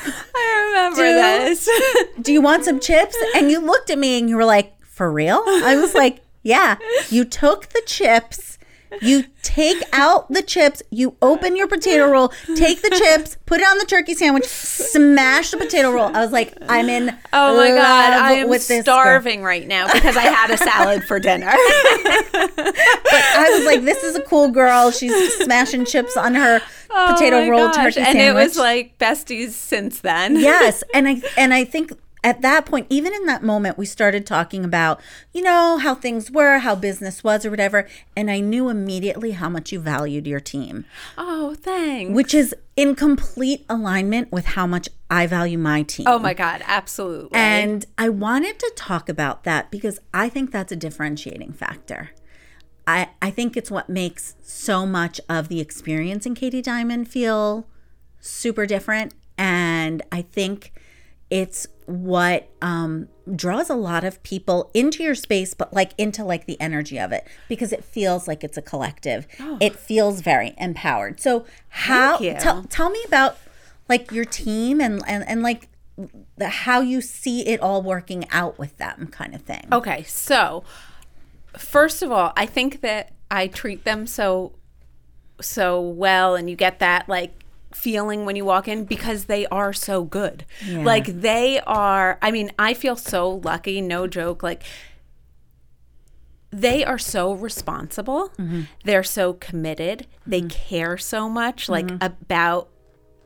I 0.05 0.65
remember 0.69 1.01
Do- 1.01 1.50
this. 1.50 1.69
Do 2.21 2.31
you 2.31 2.41
want 2.41 2.63
some 2.63 2.79
chips? 2.79 3.17
And 3.36 3.51
you 3.51 3.60
looked 3.60 3.89
at 3.89 4.00
me 4.00 4.17
and 4.19 4.29
you 4.29 4.38
were 4.38 4.45
like, 4.45 4.74
for 4.86 5.12
real? 5.12 5.41
I 5.45 5.75
was 5.75 5.93
like, 5.93 6.21
yeah. 6.44 6.77
You 7.10 7.25
took 7.25 7.67
the 7.70 7.82
chips. 7.86 8.53
You 9.01 9.25
take 9.44 9.84
out 9.91 10.29
the 10.32 10.41
chips, 10.41 10.82
you 10.91 11.17
open 11.22 11.58
your 11.58 11.67
potato 11.67 12.10
roll, 12.10 12.29
take 12.56 12.82
the 12.82 12.89
chips, 12.89 13.36
put 13.46 13.60
it 13.60 13.67
on 13.67 13.77
the 13.79 13.86
turkey 13.86 14.13
sandwich, 14.13 14.46
smash 14.46 15.51
the 15.51 15.58
potato 15.58 15.91
roll. 15.91 16.06
I 16.15 16.22
was 16.22 16.32
like, 16.32 16.53
I'm 16.70 16.88
in 16.88 17.10
Oh 17.34 17.58
my 17.58 17.67
god, 17.67 18.13
I 18.13 18.32
am 18.36 18.60
starving 18.82 19.44
right 19.44 19.67
now 19.67 19.91
because 19.91 20.15
I 20.15 20.22
had 20.22 20.51
a 20.51 20.58
salad 20.58 21.03
for 21.03 21.20
dinner. 21.20 21.51
But 22.32 23.24
I 23.24 23.50
was 23.58 23.65
like, 23.65 23.84
this 23.84 24.03
is 24.03 24.15
a 24.15 24.22
cool 24.22 24.50
girl. 24.51 24.91
She's 24.91 25.36
smashing 25.36 25.84
chips 25.84 26.15
on 26.15 26.36
her 26.36 26.62
oh 26.89 27.13
potato 27.13 27.38
Oh 27.39 27.41
my 27.41 27.50
roll 27.50 27.67
gosh, 27.67 27.96
turkey 27.96 28.00
and 28.08 28.17
sandwich. 28.17 28.41
it 28.41 28.48
was 28.48 28.58
like 28.58 28.98
besties 28.98 29.50
since 29.50 30.00
then. 30.00 30.38
yes, 30.39 30.82
and 30.94 31.10
I 31.10 31.22
and 31.38 31.53
I 31.53 31.65
think 31.65 31.91
at 32.24 32.41
that 32.41 32.65
point, 32.65 32.88
even 32.89 33.13
in 33.13 33.25
that 33.27 33.43
moment, 33.43 33.77
we 33.77 33.86
started 33.86 34.25
talking 34.25 34.65
about, 34.65 35.00
you 35.33 35.41
know, 35.41 35.77
how 35.77 35.93
things 35.95 36.29
were, 36.31 36.59
how 36.59 36.75
business 36.75 37.24
was, 37.24 37.45
or 37.45 37.50
whatever. 37.51 37.88
And 38.15 38.29
I 38.31 38.39
knew 38.39 38.69
immediately 38.69 39.31
how 39.31 39.50
much 39.50 39.71
you 39.71 39.79
valued 39.79 40.25
your 40.27 40.39
team, 40.39 40.86
Oh, 41.17 41.55
thanks. 41.55 42.13
which 42.13 42.33
is 42.33 42.55
in 42.75 42.95
complete 42.95 43.65
alignment 43.69 44.31
with 44.31 44.45
how 44.47 44.65
much 44.67 44.89
I 45.09 45.25
value 45.27 45.57
my 45.57 45.83
team. 45.83 46.05
oh 46.07 46.19
my 46.19 46.33
god, 46.33 46.62
absolutely. 46.65 47.29
And 47.38 47.86
I 47.97 48.09
wanted 48.09 48.59
to 48.59 48.71
talk 48.75 49.07
about 49.09 49.43
that 49.45 49.71
because 49.71 50.00
I 50.13 50.27
think 50.27 50.51
that's 50.51 50.71
a 50.71 50.75
differentiating 50.75 51.53
factor. 51.53 52.09
I, 52.86 53.09
I 53.21 53.31
think 53.31 53.55
it's 53.55 53.69
what 53.71 53.89
makes 53.89 54.36
so 54.41 54.86
much 54.86 55.21
of 55.29 55.50
the 55.50 55.59
experience 55.59 56.25
in 56.25 56.36
Katie 56.36 56.62
Diamond 56.62 57.07
feel 57.09 57.67
super 58.19 58.65
different. 58.65 59.13
And 59.38 60.01
I 60.12 60.21
think, 60.24 60.74
it's 61.29 61.67
what 61.88 62.50
um, 62.62 63.08
draws 63.34 63.70
a 63.70 63.75
lot 63.75 64.03
of 64.03 64.22
people 64.22 64.70
into 64.74 65.03
your 65.03 65.15
space, 65.15 65.53
but 65.53 65.74
like 65.74 65.94
into 65.98 66.24
like 66.24 66.46
the 66.46 66.60
energy 66.60 67.00
of 67.00 67.13
it 67.13 67.25
because 67.48 67.72
it 67.72 67.84
feels 67.84 68.27
like 68.27 68.44
it's 68.44 68.58
a 68.58 68.62
collective. 68.62 69.25
It 69.62 69.75
feels 69.75 70.20
very 70.20 70.53
empowered. 70.58 71.20
So 71.20 71.46
how 71.70 72.17
tell 72.17 72.63
tell 72.63 72.89
me 72.89 73.01
about 73.08 73.38
like 73.88 74.12
your 74.12 74.25
team 74.25 74.82
and 74.82 75.01
and 75.08 75.27
and 75.27 75.41
like 75.41 75.70
the, 76.36 76.50
how 76.50 76.82
you 76.82 77.00
see 77.00 77.48
it 77.48 77.62
all 77.62 77.82
working 77.82 78.25
out 78.32 78.60
with 78.60 78.77
them 78.77 79.08
kind 79.08 79.34
of 79.34 79.41
thing. 79.41 79.65
Okay, 79.72 80.03
so 80.03 80.65
first 81.58 82.01
of 82.01 82.12
all, 82.12 82.34
I 82.36 82.46
think 82.46 82.82
that 82.82 83.13
I 83.32 83.48
treat 83.48 83.86
them 83.86 84.06
so 84.08 84.53
so 85.39 85.79
well 85.79 86.36
and 86.36 86.50
you 86.50 86.56
get 86.56 86.79
that 86.79 87.08
like 87.08 87.46
feeling 87.77 88.25
when 88.25 88.36
you 88.36 88.43
walk 88.43 88.67
in 88.67 88.84
because 88.84 89.25
they 89.25 89.46
are 89.48 89.72
so 89.72 90.03
good. 90.03 90.46
Yeah. 90.65 90.84
Like 90.84 91.05
they 91.05 91.60
are 91.62 92.17
I 92.22 92.31
mean, 92.31 92.51
I 92.57 92.74
feel 92.74 92.96
so 92.96 93.29
lucky, 93.29 93.79
no 93.81 94.07
joke, 94.07 94.43
like 94.43 94.63
they 96.51 96.84
are 96.84 96.98
so 96.98 97.34
responsible. 97.34 98.29
Mm-hmm. 98.38 98.62
They're 98.84 99.03
so 99.03 99.34
committed. 99.34 100.07
They 100.25 100.41
mm-hmm. 100.41 100.48
care 100.48 100.98
so 100.98 101.29
much 101.29 101.69
like 101.69 101.86
mm-hmm. 101.86 102.03
about 102.03 102.69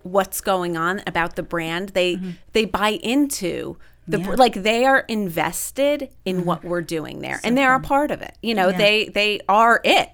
what's 0.04 0.42
going 0.42 0.76
on 0.76 1.02
about 1.08 1.36
the 1.36 1.44
brand. 1.44 1.90
They 1.90 2.20
they 2.54 2.66
buy 2.66 3.00
into 3.02 3.78
the 4.08 4.20
Yeah. 4.20 4.32
like 4.32 4.56
they 4.56 4.86
are 4.86 5.06
invested 5.08 6.10
in 6.26 6.44
what 6.44 6.64
we're 6.64 6.82
doing 6.82 7.20
there 7.20 7.40
and 7.44 7.58
they're 7.58 7.76
a 7.76 7.80
part 7.80 8.12
of 8.12 8.22
it. 8.22 8.36
You 8.42 8.56
know, 8.56 8.72
they 8.72 9.06
they 9.10 9.40
are 9.48 9.80
it. 9.84 10.10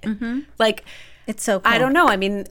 Like 0.60 0.84
It's 1.25 1.44
so 1.44 1.60
cool. 1.60 1.74
I 1.74 1.77
don't 1.77 1.94
know. 1.94 2.08
I 2.08 2.17
mean, 2.17 2.46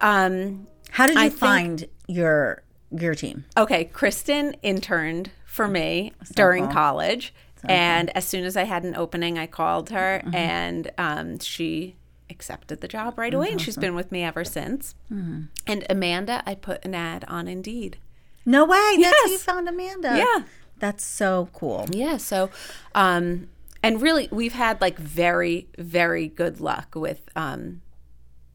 um 0.00 0.66
How 0.92 1.06
did 1.06 1.16
you 1.16 1.22
I 1.22 1.28
think- 1.28 1.38
find 1.40 1.84
your 2.08 2.62
your 2.90 3.14
team? 3.14 3.44
Okay, 3.56 3.84
Kristen 3.86 4.54
interned 4.62 5.30
for 5.46 5.66
me 5.68 6.12
during 6.34 6.68
college, 6.68 7.34
and 7.64 8.10
as 8.16 8.24
soon 8.26 8.44
as 8.44 8.56
I 8.56 8.64
had 8.64 8.84
an 8.84 8.94
opening, 8.96 9.38
I 9.38 9.46
called 9.46 9.90
her, 9.90 10.20
Mm-hmm. 10.24 10.34
and 10.34 10.90
um, 10.98 11.38
she 11.38 11.96
accepted 12.30 12.80
the 12.80 12.88
job 12.88 13.18
right 13.18 13.32
away, 13.34 13.50
and 13.50 13.60
she's 13.60 13.76
been 13.76 13.94
with 13.94 14.10
me 14.12 14.22
ever 14.22 14.44
since. 14.44 14.94
Mm-hmm. 15.12 15.42
And 15.66 15.86
Amanda, 15.90 16.42
I 16.46 16.54
put 16.54 16.84
an 16.84 16.94
ad 16.94 17.24
on 17.28 17.48
Indeed. 17.48 17.98
No 18.44 18.64
way. 18.64 18.96
That's 18.98 19.16
how 19.24 19.26
you 19.30 19.38
found 19.38 19.68
Amanda. 19.68 20.16
Yeah. 20.16 20.44
That's 20.78 21.04
so 21.04 21.48
cool. 21.52 21.86
Yeah, 21.92 22.16
so, 22.16 22.50
um, 22.94 23.48
and 23.82 24.02
really, 24.02 24.28
we've 24.32 24.54
had 24.54 24.80
like 24.80 24.98
very, 24.98 25.68
very 25.78 26.26
good 26.28 26.60
luck 26.60 26.94
with 26.96 27.20
um, 27.36 27.82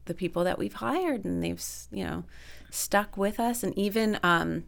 the 0.08 0.14
people 0.14 0.42
that 0.44 0.58
we've 0.58 0.74
hired, 0.74 1.24
and 1.24 1.42
they've, 1.42 1.62
you 1.92 2.04
know, 2.04 2.24
stuck 2.70 3.16
with 3.16 3.38
us, 3.38 3.62
and 3.62 3.76
even 3.78 4.18
um, 4.22 4.64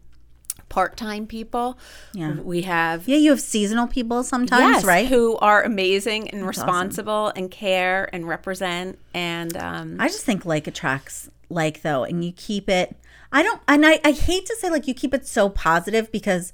part-time 0.69 1.27
people. 1.27 1.77
Yeah. 2.13 2.35
we 2.35 2.61
have. 2.61 3.07
Yeah, 3.07 3.17
you 3.17 3.31
have 3.31 3.41
seasonal 3.41 3.87
people 3.87 4.23
sometimes, 4.23 4.77
yes, 4.77 4.85
right? 4.85 5.07
Who 5.07 5.37
are 5.37 5.61
amazing 5.63 6.29
and 6.29 6.47
responsible 6.47 7.33
and 7.35 7.51
care 7.51 8.09
and 8.13 8.27
represent 8.27 8.97
and 9.13 9.55
um, 9.57 9.97
I 9.99 10.07
just 10.07 10.25
think 10.25 10.45
like 10.45 10.67
attracts 10.67 11.29
like 11.49 11.81
though, 11.81 12.03
and 12.03 12.23
you 12.23 12.31
keep 12.31 12.69
it. 12.69 12.95
I 13.33 13.43
don't, 13.43 13.61
and 13.67 13.85
I, 13.85 13.99
I 14.03 14.11
hate 14.11 14.45
to 14.45 14.55
say 14.55 14.69
like 14.69 14.87
you 14.87 14.93
keep 14.93 15.13
it 15.13 15.27
so 15.27 15.49
positive 15.49 16.11
because 16.11 16.53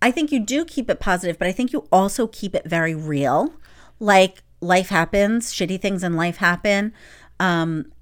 I 0.00 0.10
think 0.10 0.32
you 0.32 0.40
do 0.40 0.64
keep 0.64 0.90
it 0.90 1.00
positive, 1.00 1.38
but 1.38 1.48
I 1.48 1.52
think 1.52 1.72
you 1.72 1.86
also 1.92 2.26
keep 2.26 2.54
it 2.54 2.64
very 2.64 2.94
real. 2.94 3.54
Like 4.00 4.42
life 4.60 4.88
happens, 4.88 5.52
shitty 5.52 5.80
things 5.80 6.02
in 6.02 6.16
life 6.16 6.38
happen. 6.38 6.92
Um, 7.38 7.92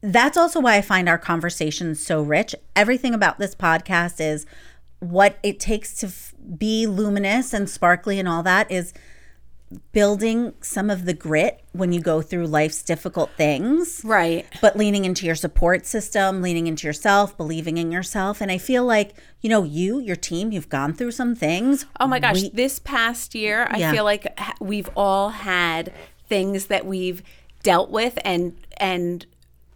that's 0.00 0.36
also 0.36 0.60
why 0.60 0.76
I 0.76 0.82
find 0.82 1.08
our 1.08 1.18
conversations 1.18 2.04
so 2.04 2.22
rich. 2.22 2.54
Everything 2.76 3.14
about 3.14 3.38
this 3.38 3.54
podcast 3.54 4.20
is 4.20 4.46
what 5.00 5.38
it 5.42 5.58
takes 5.60 5.94
to 5.96 6.06
f- 6.06 6.32
be 6.56 6.86
luminous 6.86 7.52
and 7.52 7.68
sparkly 7.68 8.18
and 8.18 8.28
all 8.28 8.42
that 8.42 8.70
is 8.70 8.92
building 9.92 10.52
some 10.60 10.88
of 10.88 11.04
the 11.04 11.12
grit 11.14 11.60
when 11.72 11.92
you 11.92 12.00
go 12.00 12.22
through 12.22 12.46
life's 12.46 12.82
difficult 12.82 13.30
things 13.36 14.02
right. 14.04 14.46
but 14.60 14.76
leaning 14.76 15.04
into 15.04 15.26
your 15.26 15.34
support 15.34 15.84
system, 15.84 16.42
leaning 16.42 16.66
into 16.68 16.86
yourself, 16.86 17.36
believing 17.36 17.76
in 17.76 17.90
yourself. 17.90 18.40
And 18.40 18.52
I 18.52 18.58
feel 18.58 18.84
like, 18.84 19.14
you 19.40 19.50
know, 19.50 19.64
you, 19.64 19.98
your 19.98 20.16
team, 20.16 20.52
you've 20.52 20.68
gone 20.68 20.92
through 20.94 21.10
some 21.10 21.34
things. 21.34 21.86
Oh 21.98 22.06
my 22.06 22.20
gosh, 22.20 22.42
We- 22.42 22.50
this 22.50 22.78
past 22.78 23.34
year, 23.34 23.66
I 23.68 23.78
Yeah. 23.78 23.92
feel 23.92 24.04
like 24.04 24.38
we've 24.60 24.88
all 24.96 25.30
had 25.30 25.92
things 26.28 26.66
that 26.66 26.86
we've 26.86 27.22
dealt 27.62 27.90
with 27.90 28.18
and 28.24 28.54
and 28.76 29.24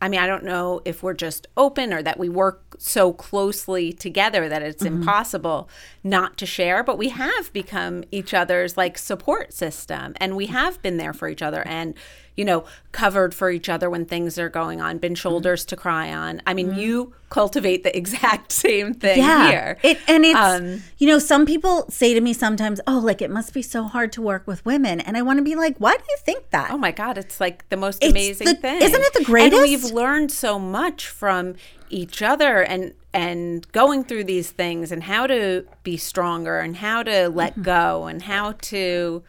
I 0.00 0.08
mean, 0.08 0.20
I 0.20 0.26
don't 0.28 0.44
know 0.44 0.80
if 0.84 1.02
we're 1.02 1.14
just 1.14 1.48
open 1.56 1.92
or 1.92 2.02
that 2.02 2.18
we 2.18 2.28
work 2.28 2.76
so 2.78 3.12
closely 3.12 3.92
together 3.92 4.48
that 4.48 4.62
it's 4.62 4.82
Mm-hmm. 4.84 4.96
impossible 5.02 5.68
not 6.04 6.36
to 6.38 6.46
share, 6.46 6.84
but 6.84 6.96
we 6.98 7.08
have 7.08 7.52
become 7.52 8.04
each 8.12 8.32
other's 8.32 8.76
like 8.76 8.96
support 8.96 9.52
system 9.52 10.14
and 10.18 10.36
we 10.36 10.46
have 10.46 10.80
been 10.82 10.98
there 10.98 11.12
for 11.12 11.28
each 11.28 11.42
other 11.42 11.66
and 11.66 11.94
you 12.38 12.44
know, 12.44 12.64
covered 12.92 13.34
for 13.34 13.50
each 13.50 13.68
other 13.68 13.90
when 13.90 14.04
things 14.06 14.38
are 14.38 14.48
going 14.48 14.80
on, 14.80 14.88
Mm-hmm. 14.94 14.98
been 15.06 15.14
shoulders 15.14 15.64
to 15.66 15.76
cry 15.76 16.12
on. 16.12 16.40
I 16.46 16.54
mean, 16.54 16.74
you 16.74 17.12
cultivate 17.30 17.82
the 17.82 17.94
exact 18.02 18.52
same 18.52 18.94
thing 18.94 19.22
here. 19.22 19.76
It, 19.82 19.98
and 20.08 20.24
it's, 20.24 20.38
Um, 20.38 20.82
you 20.98 21.06
know, 21.08 21.18
some 21.18 21.44
people 21.44 21.84
say 21.90 22.14
to 22.14 22.20
me 22.20 22.32
sometimes, 22.32 22.80
oh, 22.86 22.98
like 23.00 23.20
it 23.20 23.30
must 23.30 23.52
be 23.52 23.60
so 23.62 23.82
hard 23.84 24.12
to 24.12 24.22
work 24.22 24.46
with 24.46 24.64
women. 24.64 25.00
And 25.00 25.16
I 25.16 25.22
want 25.22 25.38
to 25.38 25.44
be 25.44 25.56
like, 25.56 25.76
why 25.78 25.94
do 25.96 26.04
you 26.08 26.16
think 26.28 26.48
that? 26.50 26.70
Oh 26.70 26.78
my 26.78 26.92
God, 26.92 27.18
it's 27.18 27.38
like 27.40 27.68
the 27.68 27.76
most 27.76 28.02
It's 28.02 28.12
amazing 28.12 28.46
the- 28.46 28.54
thing. 28.54 28.80
isn't 28.82 29.02
it 29.08 29.12
the 29.14 29.24
greatest? 29.24 29.60
And 29.60 29.68
we've 29.70 29.84
learned 29.84 30.30
so 30.32 30.58
much 30.58 31.06
from 31.08 31.54
each 31.90 32.22
other 32.22 32.62
and 32.62 32.94
and 33.14 33.66
going 33.72 34.04
through 34.04 34.24
these 34.24 34.50
things 34.50 34.92
and 34.92 35.02
how 35.04 35.26
to 35.26 35.64
be 35.82 35.96
stronger 35.96 36.60
and 36.60 36.76
how 36.76 37.02
to 37.02 37.28
let 37.28 37.52
Mm-hmm. 37.54 37.62
go 37.62 38.04
and 38.10 38.22
how 38.22 38.52
to 38.72 39.22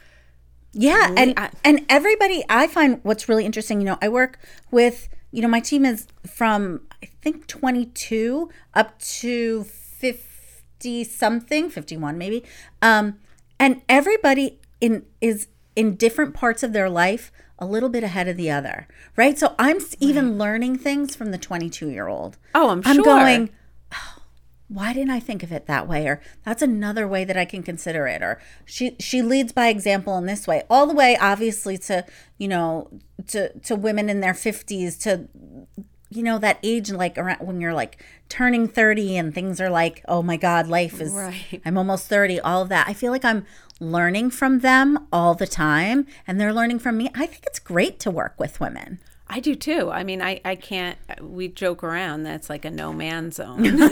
Yeah, 0.71 1.13
and 1.17 1.33
I- 1.37 1.49
and 1.63 1.85
everybody, 1.89 2.43
I 2.49 2.67
find 2.67 2.99
what's 3.03 3.27
really 3.27 3.45
interesting. 3.45 3.79
You 3.81 3.85
know, 3.85 3.97
I 4.01 4.09
work 4.09 4.39
with 4.71 5.09
you 5.31 5.41
know 5.41 5.47
my 5.47 5.59
team 5.59 5.85
is 5.85 6.07
from 6.27 6.81
I 7.03 7.07
think 7.21 7.47
twenty 7.47 7.87
two 7.87 8.49
up 8.73 8.99
to 8.99 9.63
fifty 9.63 11.03
something, 11.03 11.69
fifty 11.69 11.97
one 11.97 12.17
maybe, 12.17 12.43
um, 12.81 13.17
and 13.59 13.81
everybody 13.89 14.59
in 14.79 15.05
is 15.21 15.47
in 15.75 15.95
different 15.95 16.33
parts 16.33 16.63
of 16.63 16.73
their 16.73 16.89
life 16.89 17.31
a 17.57 17.65
little 17.65 17.89
bit 17.89 18.03
ahead 18.03 18.27
of 18.27 18.37
the 18.37 18.49
other, 18.49 18.87
right? 19.17 19.37
So 19.37 19.55
I'm 19.59 19.79
even 19.99 20.37
learning 20.37 20.77
things 20.77 21.15
from 21.15 21.31
the 21.31 21.37
twenty 21.37 21.69
two 21.69 21.89
year 21.89 22.07
old. 22.07 22.37
Oh, 22.55 22.69
I'm 22.69 22.81
I'm 22.85 22.95
sure. 22.95 23.03
going 23.05 23.49
why 24.69 24.93
didn't 24.93 25.09
I 25.09 25.19
think 25.19 25.43
of 25.43 25.51
it 25.51 25.65
that 25.65 25.87
way? 25.87 26.05
Or 26.07 26.21
that's 26.45 26.61
another 26.61 27.07
way 27.07 27.25
that 27.25 27.35
I 27.35 27.43
can 27.43 27.63
consider 27.63 28.07
it. 28.07 28.21
Or 28.21 28.39
she 28.65 28.95
she 28.99 29.21
leads 29.21 29.51
by 29.51 29.67
example 29.67 30.17
in 30.17 30.25
this 30.25 30.47
way, 30.47 30.63
all 30.69 30.87
the 30.87 30.93
way 30.93 31.17
obviously 31.19 31.77
to 31.79 32.05
you 32.37 32.47
know 32.47 32.89
to 33.27 33.57
to 33.59 33.75
women 33.75 34.09
in 34.09 34.21
their 34.21 34.33
fifties 34.35 34.97
to 34.99 35.27
you 36.11 36.23
know 36.23 36.37
that 36.39 36.57
age 36.63 36.91
like 36.91 37.17
around 37.17 37.39
when 37.45 37.61
you're 37.61 37.73
like 37.73 38.03
turning 38.29 38.67
30 38.67 39.15
and 39.17 39.33
things 39.35 39.61
are 39.61 39.69
like 39.69 40.03
oh 40.07 40.23
my 40.23 40.37
god 40.37 40.65
life 40.67 40.99
is 40.99 41.11
Right. 41.13 41.61
i'm 41.65 41.77
almost 41.77 42.07
30 42.07 42.39
all 42.39 42.63
of 42.63 42.69
that 42.69 42.87
i 42.87 42.93
feel 42.93 43.11
like 43.11 43.23
i'm 43.23 43.45
learning 43.79 44.31
from 44.31 44.59
them 44.61 45.07
all 45.13 45.35
the 45.35 45.45
time 45.45 46.07
and 46.25 46.41
they're 46.41 46.51
learning 46.53 46.79
from 46.79 46.97
me 46.97 47.11
i 47.13 47.27
think 47.27 47.43
it's 47.45 47.59
great 47.59 47.99
to 47.99 48.09
work 48.09 48.33
with 48.39 48.59
women 48.59 48.99
I 49.29 49.39
do 49.39 49.55
too. 49.55 49.91
I 49.91 50.03
mean, 50.03 50.21
I 50.21 50.41
I 50.43 50.55
can't. 50.55 50.97
We 51.21 51.47
joke 51.47 51.83
around 51.83 52.23
that's 52.23 52.49
like 52.49 52.65
a 52.65 52.71
no 52.71 52.93
man 52.93 53.31
zone. 53.31 53.63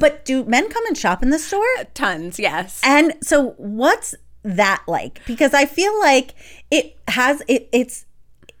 But 0.00 0.24
do 0.24 0.44
men 0.44 0.68
come 0.68 0.86
and 0.86 0.96
shop 0.96 1.22
in 1.22 1.30
the 1.30 1.38
store 1.38 1.64
Tons, 1.94 2.38
yes. 2.38 2.80
And 2.84 3.14
so 3.22 3.50
what's 3.56 4.14
that 4.42 4.82
like? 4.86 5.20
Because 5.26 5.54
I 5.54 5.66
feel 5.66 5.98
like 6.00 6.34
it 6.70 6.98
has 7.08 7.42
it 7.48 7.68
it's 7.72 8.06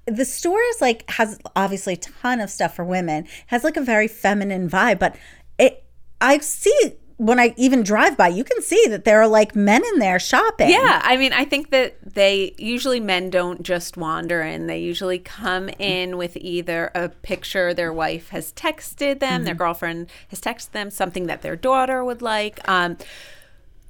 the 0.06 0.24
store 0.24 0.60
is 0.70 0.80
like 0.80 1.08
has 1.10 1.38
obviously 1.56 1.94
a 1.94 1.96
ton 1.96 2.40
of 2.40 2.50
stuff 2.50 2.76
for 2.76 2.84
women, 2.84 3.26
has 3.48 3.64
like 3.64 3.76
a 3.76 3.82
very 3.82 4.08
feminine 4.08 4.68
vibe, 4.68 4.98
but 4.98 5.16
it 5.58 5.84
I 6.20 6.38
see 6.38 6.94
when 7.16 7.38
I 7.38 7.54
even 7.56 7.82
drive 7.82 8.16
by, 8.16 8.28
you 8.28 8.44
can 8.44 8.60
see 8.62 8.86
that 8.88 9.04
there 9.04 9.20
are 9.20 9.28
like 9.28 9.54
men 9.54 9.82
in 9.92 9.98
there 9.98 10.18
shopping. 10.18 10.70
Yeah, 10.70 11.00
I 11.04 11.16
mean, 11.16 11.32
I 11.32 11.44
think 11.44 11.70
that 11.70 11.96
they 12.02 12.54
usually 12.58 13.00
men 13.00 13.30
don't 13.30 13.62
just 13.62 13.96
wander 13.96 14.42
in. 14.42 14.66
They 14.66 14.78
usually 14.78 15.18
come 15.18 15.68
in 15.78 16.16
with 16.16 16.36
either 16.36 16.90
a 16.94 17.08
picture 17.08 17.74
their 17.74 17.92
wife 17.92 18.30
has 18.30 18.52
texted 18.52 19.20
them, 19.20 19.44
their 19.44 19.54
girlfriend 19.54 20.10
has 20.28 20.40
texted 20.40 20.72
them, 20.72 20.90
something 20.90 21.26
that 21.26 21.42
their 21.42 21.56
daughter 21.56 22.04
would 22.04 22.22
like. 22.22 22.60
Um, 22.68 22.96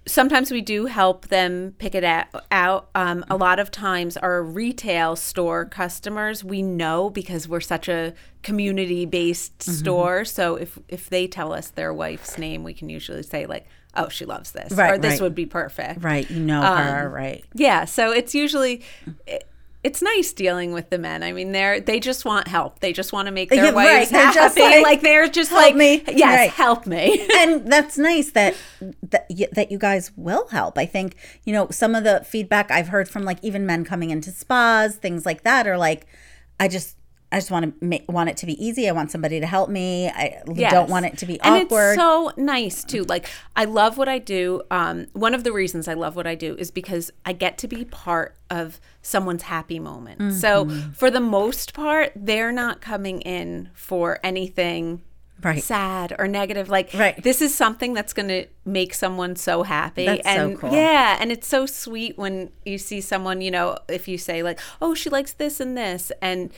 sometimes 0.07 0.51
we 0.51 0.61
do 0.61 0.87
help 0.87 1.29
them 1.29 1.75
pick 1.79 1.95
it 1.95 2.05
out. 2.51 2.89
Um, 2.95 3.25
a 3.31 3.37
lot 3.37 3.59
of 3.59 3.71
times, 3.71 4.17
our 4.17 4.43
retail 4.43 5.17
store 5.17 5.65
customers 5.65 6.43
we 6.43 6.63
know 6.63 7.11
because 7.11 7.47
we're 7.49 7.61
such 7.61 7.89
a 7.89 8.15
community-based 8.43 9.59
Mm-hmm. 9.59 9.73
store. 9.73 10.25
So 10.25 10.57
if 10.57 10.79
if 10.89 11.09
they 11.11 11.27
tell 11.27 11.53
us 11.53 11.69
their 11.69 11.93
wife's 11.95 12.39
name, 12.39 12.65
we 12.65 12.75
can 12.75 12.89
usually 12.89 13.23
say 13.23 13.47
like, 13.47 13.67
"Oh, 13.95 14.09
she 14.09 14.25
loves 14.25 14.53
this," 14.53 14.73
Right, 14.73 14.95
or 14.95 14.99
"This 14.99 15.13
right. 15.13 15.21
would 15.23 15.35
be 15.35 15.47
perfect." 15.47 16.03
Right. 16.03 16.29
You 16.31 16.41
know 16.41 16.63
her, 16.63 17.09
right. 17.09 17.45
Yeah, 17.55 17.85
so 17.85 18.11
it's 18.13 18.35
usually 18.35 18.83
it- 19.27 19.47
it's 19.85 20.01
nice 20.01 20.33
dealing 20.33 20.73
with 20.73 20.91
the 20.91 20.99
men. 20.99 21.23
I 21.25 21.33
mean, 21.33 21.51
they're 21.53 21.81
they 21.81 21.99
just 21.99 22.25
want 22.25 22.47
help. 22.49 22.79
They 22.79 22.93
just 22.93 23.13
want 23.13 23.27
to 23.27 23.33
make 23.33 23.51
their 23.51 23.65
Yeah, 23.67 23.71
wives 23.73 24.11
They're 24.11 24.23
happy. 24.27 24.35
just 24.35 24.57
like, 24.59 24.83
like, 24.83 25.01
they're 25.01 25.29
just 25.29 25.51
"Help 25.51 25.63
like, 25.63 25.75
me." 25.77 26.03
yes, 26.09 26.37
Right. 26.39 26.51
help 26.51 26.87
me. 26.87 27.27
and 27.39 27.71
that's 27.71 27.99
nice 27.99 28.31
that 28.33 28.55
that 29.11 29.27
that 29.53 29.73
you 29.73 29.79
guys 29.79 30.13
will 30.17 30.47
help. 30.49 30.79
I 30.79 30.87
think 30.87 31.17
you 31.45 31.53
know 31.53 31.69
some 31.71 31.95
of 31.95 32.05
the 32.05 32.25
feedback 32.25 32.71
I've 32.71 32.89
heard 32.89 33.09
from 33.09 33.25
like 33.25 33.39
even 33.43 33.67
men 33.67 33.85
coming 33.85 34.11
into 34.11 34.31
spas, 34.31 34.97
things 34.97 35.27
like 35.27 35.43
that, 35.43 35.67
are 35.67 35.79
like, 35.79 36.07
I 36.61 36.69
just 36.69 36.97
I 37.33 37.37
just 37.37 37.51
want 37.51 37.81
to 37.81 37.85
make 37.85 38.05
want 38.13 38.29
it 38.29 38.37
to 38.39 38.47
be 38.47 38.63
easy. 38.65 38.89
I 38.89 38.93
want 38.93 39.11
somebody 39.11 39.41
to 39.41 39.47
help 39.47 39.71
me. 39.71 40.09
I 40.09 40.43
Yes. 40.55 40.71
don't 40.73 40.91
want 40.91 41.07
it 41.07 41.17
to 41.19 41.27
be 41.27 41.41
awkward. 41.41 41.55
and 41.55 41.63
it's 41.73 41.97
so 41.97 42.31
nice 42.37 42.85
too. 42.85 43.05
Like 43.05 43.27
I 43.57 43.65
love 43.65 43.97
what 43.99 44.09
I 44.09 44.19
do. 44.19 44.63
Um, 44.71 45.07
one 45.15 45.35
of 45.35 45.43
the 45.43 45.53
reasons 45.53 45.89
I 45.89 45.95
love 45.95 46.15
what 46.15 46.27
I 46.27 46.35
do 46.35 46.55
is 46.57 46.71
because 46.71 47.11
I 47.25 47.33
get 47.33 47.59
to 47.59 47.69
be 47.69 47.85
part 47.87 48.37
of 48.51 48.81
someone's 49.01 49.45
happy 49.45 49.79
moment. 49.79 50.35
So 50.35 50.67
Mm-hmm. 50.67 50.91
for 50.93 51.11
the 51.11 51.21
most 51.21 51.73
part, 51.75 52.13
they're 52.15 52.53
not 52.53 52.81
coming 52.81 53.21
in 53.23 53.71
for 53.75 54.21
anything 54.23 55.01
Right. 55.43 55.61
sad 55.61 56.15
or 56.21 56.29
negative. 56.29 56.69
Like 56.69 56.91
Right. 56.95 57.21
this 57.21 57.43
is 57.43 57.53
something 57.53 57.95
that's 57.95 58.13
going 58.13 58.29
to 58.29 58.47
make 58.65 58.95
someone 58.95 59.35
so 59.35 59.65
happy. 59.65 60.05
That's 60.07 60.23
so 60.23 60.29
and 60.31 60.59
cool. 60.61 60.73
yeah, 60.73 61.17
and 61.19 61.33
it's 61.33 61.49
so 61.49 61.67
sweet 61.67 62.17
when 62.17 62.51
you 62.65 62.79
see 62.79 63.01
someone. 63.01 63.41
You 63.41 63.51
know, 63.51 63.79
if 63.89 64.07
you 64.07 64.19
say 64.19 64.45
like, 64.45 64.61
"Oh, 64.81 64.95
she 64.95 65.11
likes 65.11 65.33
this 65.33 65.59
and 65.59 65.77
this," 65.77 66.13
and 66.23 66.53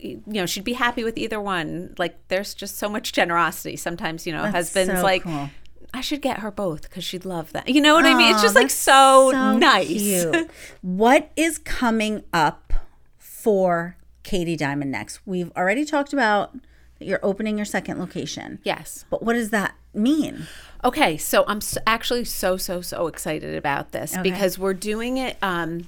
you 0.00 0.22
know 0.26 0.46
she'd 0.46 0.64
be 0.64 0.74
happy 0.74 1.04
with 1.04 1.16
either 1.18 1.40
one 1.40 1.94
like 1.98 2.16
there's 2.28 2.54
just 2.54 2.76
so 2.78 2.88
much 2.88 3.12
generosity 3.12 3.76
sometimes 3.76 4.26
you 4.26 4.32
know 4.32 4.42
That's 4.42 4.54
husbands 4.54 4.94
so 4.94 5.02
like 5.02 5.22
cool. 5.22 5.50
i 5.94 6.00
should 6.00 6.22
get 6.22 6.38
her 6.40 6.50
both 6.50 6.82
because 6.82 7.04
she'd 7.04 7.24
love 7.24 7.52
that 7.52 7.68
you 7.68 7.80
know 7.80 7.94
what 7.94 8.06
i 8.06 8.14
mean 8.14 8.32
it's 8.32 8.42
just 8.42 8.54
like 8.54 8.64
that's 8.64 8.74
so, 8.74 9.56
nice 9.58 10.26
what 10.82 11.30
is 11.36 11.58
coming 11.58 12.22
up 12.32 12.72
for 13.18 13.96
Katie 14.24 14.56
Diamond 14.56 14.90
next? 14.90 15.20
We've 15.24 15.52
already 15.56 15.84
talked 15.84 16.12
about 16.12 16.52
that 16.98 17.04
you're 17.06 17.20
opening 17.22 17.56
your 17.56 17.64
second 17.64 18.00
location. 18.00 18.58
yes 18.64 19.04
But 19.08 19.22
what 19.22 19.34
does 19.34 19.50
that 19.50 19.76
mean? 19.94 20.48
okay 20.84 21.16
so 21.16 21.44
i'm 21.48 21.60
actually 21.86 22.24
so 22.24 22.56
so 22.56 22.80
so 22.80 23.06
excited 23.06 23.54
about 23.56 23.92
this 23.92 24.16
because 24.22 24.58
we're 24.58 24.74
doing 24.74 25.16
it 25.16 25.36
um 25.42 25.86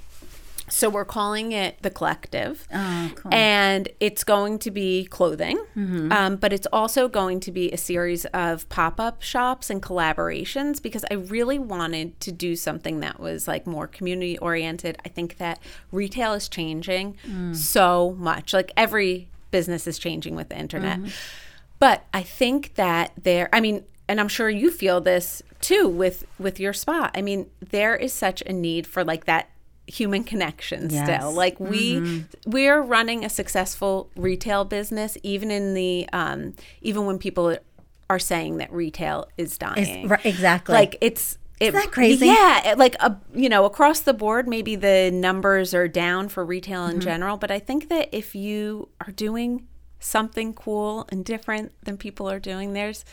so 0.71 0.89
we're 0.89 1.05
calling 1.05 1.53
it 1.53 1.81
the 1.83 1.91
collective. 1.91 2.67
Oh, 2.75 3.13
cool. 3.15 3.35
and 3.35 3.89
it's 4.01 4.25
going 4.25 4.59
to 4.61 4.71
be 4.71 5.07
clothing 5.07 5.59
mm-hmm. 5.77 6.13
um, 6.13 6.37
but 6.37 6.53
it's 6.53 6.67
also 6.73 7.09
going 7.09 7.41
to 7.41 7.53
be 7.53 7.71
a 7.73 7.77
series 7.77 8.25
of 8.27 8.69
pop-up 8.69 9.23
shops 9.23 9.71
and 9.71 9.83
collaborations 9.83 10.83
because 10.83 11.05
i 11.11 11.15
really 11.15 11.59
wanted 11.59 12.19
to 12.21 12.33
do 12.33 12.57
something 12.57 13.01
that 13.01 13.21
was 13.21 13.49
like 13.49 13.67
more 13.67 13.87
community 13.87 14.39
oriented 14.39 14.97
i 15.05 15.09
think 15.09 15.39
that 15.39 15.61
retail 15.93 16.33
is 16.33 16.49
changing 16.49 17.17
mm. 17.27 17.55
so 17.55 18.15
much. 18.19 18.53
Like 18.53 18.73
every 18.77 19.29
business 19.51 19.87
is 19.87 19.99
changing 19.99 20.37
with 20.37 20.49
the 20.49 20.59
internet. 20.59 20.99
Mm-hmm. 20.99 21.09
But 21.79 22.07
i 22.13 22.23
think 22.23 22.75
that 22.75 23.13
there 23.23 23.49
i 23.53 23.61
mean 23.61 23.85
and 24.09 24.19
i'm 24.19 24.27
sure 24.27 24.51
you 24.51 24.71
feel 24.71 25.01
this 25.01 25.43
too 25.61 25.87
with 25.87 26.25
with 26.39 26.59
your 26.59 26.73
spot 26.73 27.13
i 27.15 27.23
mean 27.23 27.49
there 27.61 27.95
is 27.95 28.13
such 28.13 28.43
a 28.43 28.53
need 28.53 28.85
for 28.85 29.05
like 29.05 29.27
that 29.27 29.51
human 29.89 30.23
connection 30.23 30.89
Yes. 30.91 31.05
still 31.21 31.33
like 31.33 31.59
we 31.59 32.25
we're 32.47 32.81
running 32.83 33.25
a 33.25 33.29
successful 33.29 34.11
retail 34.17 34.65
business 34.65 35.17
even 35.23 35.51
in 35.51 35.75
the 35.75 36.07
um 36.13 36.55
even 36.83 37.07
when 37.07 37.19
people 37.19 37.57
are 38.11 38.19
saying 38.19 38.59
that 38.59 38.73
retail 38.73 39.27
is 39.37 39.57
dying 39.59 40.09
right, 40.09 40.25
exactly. 40.27 40.75
like 40.75 40.97
it's 41.01 41.39
it, 41.61 41.73
that 41.73 41.91
crazy? 41.91 42.27
Yeah, 42.27 42.71
it- 42.73 42.79
like 42.79 42.95
a 43.01 43.17
you 43.35 43.49
know 43.49 43.65
across 43.65 43.99
the 44.01 44.15
board, 44.15 44.47
maybe 44.47 44.77
the 44.77 45.11
numbers 45.13 45.75
are 45.75 45.89
down 45.89 46.29
for 46.29 46.45
retail 46.45 46.83
Mm-hmm. 46.83 46.95
in 46.97 47.01
general, 47.01 47.37
but 47.37 47.51
I 47.51 47.59
think 47.59 47.89
that 47.89 48.09
if 48.13 48.35
you 48.37 48.91
are 49.05 49.11
doing 49.13 49.67
something 49.99 50.55
cool 50.55 51.07
and 51.11 51.25
different 51.25 51.73
than 51.83 51.97
people 51.97 52.31
are 52.31 52.39
doing, 52.39 52.75
there's 52.75 53.05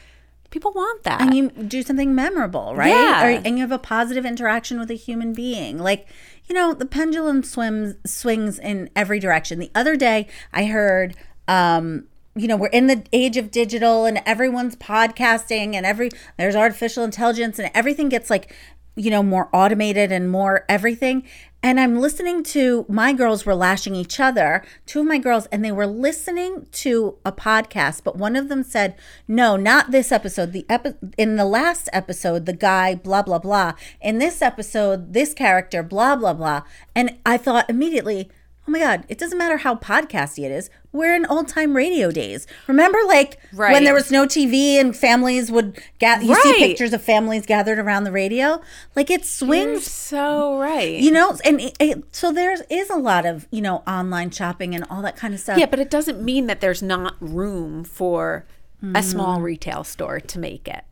people 0.51 0.71
want 0.73 1.01
that. 1.03 1.21
and 1.21 1.33
you 1.33 1.49
do 1.49 1.81
something 1.81 2.13
memorable, 2.13 2.75
right? 2.75 2.89
Yeah. 2.89 3.25
Or, 3.25 3.29
and 3.43 3.57
you 3.57 3.61
have 3.61 3.71
a 3.71 3.79
positive 3.79 4.25
interaction 4.25 4.79
with 4.79 4.91
a 4.91 4.95
human 4.95 5.33
being. 5.33 5.79
Like, 5.79 6.07
you 6.47 6.55
know, 6.55 6.73
the 6.73 6.85
pendulum 6.85 7.43
swims 7.43 7.95
swings 8.05 8.59
in 8.59 8.89
every 8.95 9.19
direction. 9.19 9.59
The 9.59 9.71
other 9.73 9.95
day, 9.95 10.27
I 10.53 10.65
heard, 10.65 11.15
um, 11.47 12.05
you 12.35 12.47
know, 12.47 12.57
we're 12.57 12.67
in 12.67 12.87
the 12.87 13.03
age 13.13 13.37
of 13.37 13.51
digital, 13.51 14.05
and 14.05 14.21
everyone's 14.25 14.75
podcasting, 14.75 15.73
and 15.73 15.85
every 15.85 16.09
there's 16.37 16.55
artificial 16.55 17.03
intelligence, 17.03 17.59
and 17.59 17.71
everything 17.73 18.09
gets 18.09 18.29
like, 18.29 18.53
you 18.95 19.09
know, 19.09 19.23
more 19.23 19.49
automated 19.53 20.11
and 20.11 20.29
more 20.29 20.65
everything. 20.69 21.23
And 21.65 21.79
I'm 21.79 21.99
listening 21.99 22.43
to 22.43 22.85
my 22.87 23.11
girls 23.11 23.43
were 23.43 23.55
lashing 23.55 23.95
each 23.95 24.19
other, 24.19 24.63
two 24.85 24.99
of 24.99 25.07
my 25.07 25.17
girls, 25.17 25.47
and 25.47 25.65
they 25.65 25.71
were 25.71 25.87
listening 25.87 26.67
to 26.73 27.17
a 27.25 27.31
podcast. 27.31 28.03
But 28.03 28.19
one 28.19 28.35
of 28.35 28.49
them 28.49 28.61
said, 28.61 28.95
No, 29.27 29.55
not 29.55 29.89
this 29.89 30.11
episode. 30.11 30.51
The 30.51 30.67
epi- 30.69 30.93
in 31.17 31.37
the 31.37 31.43
last 31.43 31.89
episode, 31.91 32.45
the 32.45 32.53
guy, 32.53 32.93
blah, 32.93 33.23
blah, 33.23 33.39
blah. 33.39 33.73
In 33.99 34.19
this 34.19 34.43
episode, 34.43 35.13
this 35.13 35.33
character, 35.33 35.81
blah, 35.81 36.15
blah, 36.15 36.35
blah. 36.35 36.61
And 36.93 37.17
I 37.25 37.37
thought 37.37 37.67
immediately, 37.67 38.29
Oh 38.67 38.71
my 38.71 38.79
God, 38.79 39.03
it 39.07 39.19
doesn't 39.19 39.37
matter 39.37 39.57
how 39.57 39.75
podcasty 39.75 40.43
it 40.43 40.51
is. 40.51 40.71
We're 40.91 41.13
in 41.13 41.25
old 41.27 41.47
time 41.47 41.75
radio 41.75 42.09
days. 42.09 42.47
Remember, 42.67 42.97
like 43.05 43.39
when 43.53 43.83
there 43.83 43.93
was 43.93 44.11
no 44.11 44.25
TV 44.25 44.79
and 44.79 44.95
families 44.95 45.51
would 45.51 45.79
gather, 45.99 46.23
you 46.23 46.33
Right. 46.33 46.41
see 46.43 46.53
pictures 46.67 46.91
of 46.93 47.03
families 47.03 47.45
gathered 47.45 47.77
around 47.77 48.05
the 48.05 48.11
radio? 48.11 48.61
Like 48.95 49.11
it 49.11 49.19
You're 49.19 49.25
swings 49.25 49.91
so 49.91 50.57
right. 50.57 50.99
you 50.99 51.11
know 51.11 51.37
and 51.45 51.61
it, 51.61 51.77
it, 51.79 52.15
so 52.15 52.31
there 52.31 52.55
is 52.69 52.89
a 52.89 52.97
lot 52.97 53.25
of 53.25 53.47
you 53.51 53.61
know 53.61 53.83
online 53.85 54.31
shopping 54.31 54.73
and 54.73 54.83
all 54.89 55.01
that 55.03 55.15
kind 55.15 55.33
of 55.33 55.39
stuff 55.39 55.57
yeah, 55.59 55.67
but 55.67 55.79
it 55.79 55.89
doesn't 55.91 56.21
mean 56.23 56.47
that 56.47 56.61
there's 56.61 56.81
not 56.81 57.15
room 57.19 57.83
for 57.83 58.45
a 58.93 59.01
small 59.01 59.39
mm. 59.39 59.43
retail 59.43 59.83
store 59.83 60.19
to 60.19 60.39
make 60.39 60.67
it. 60.67 60.83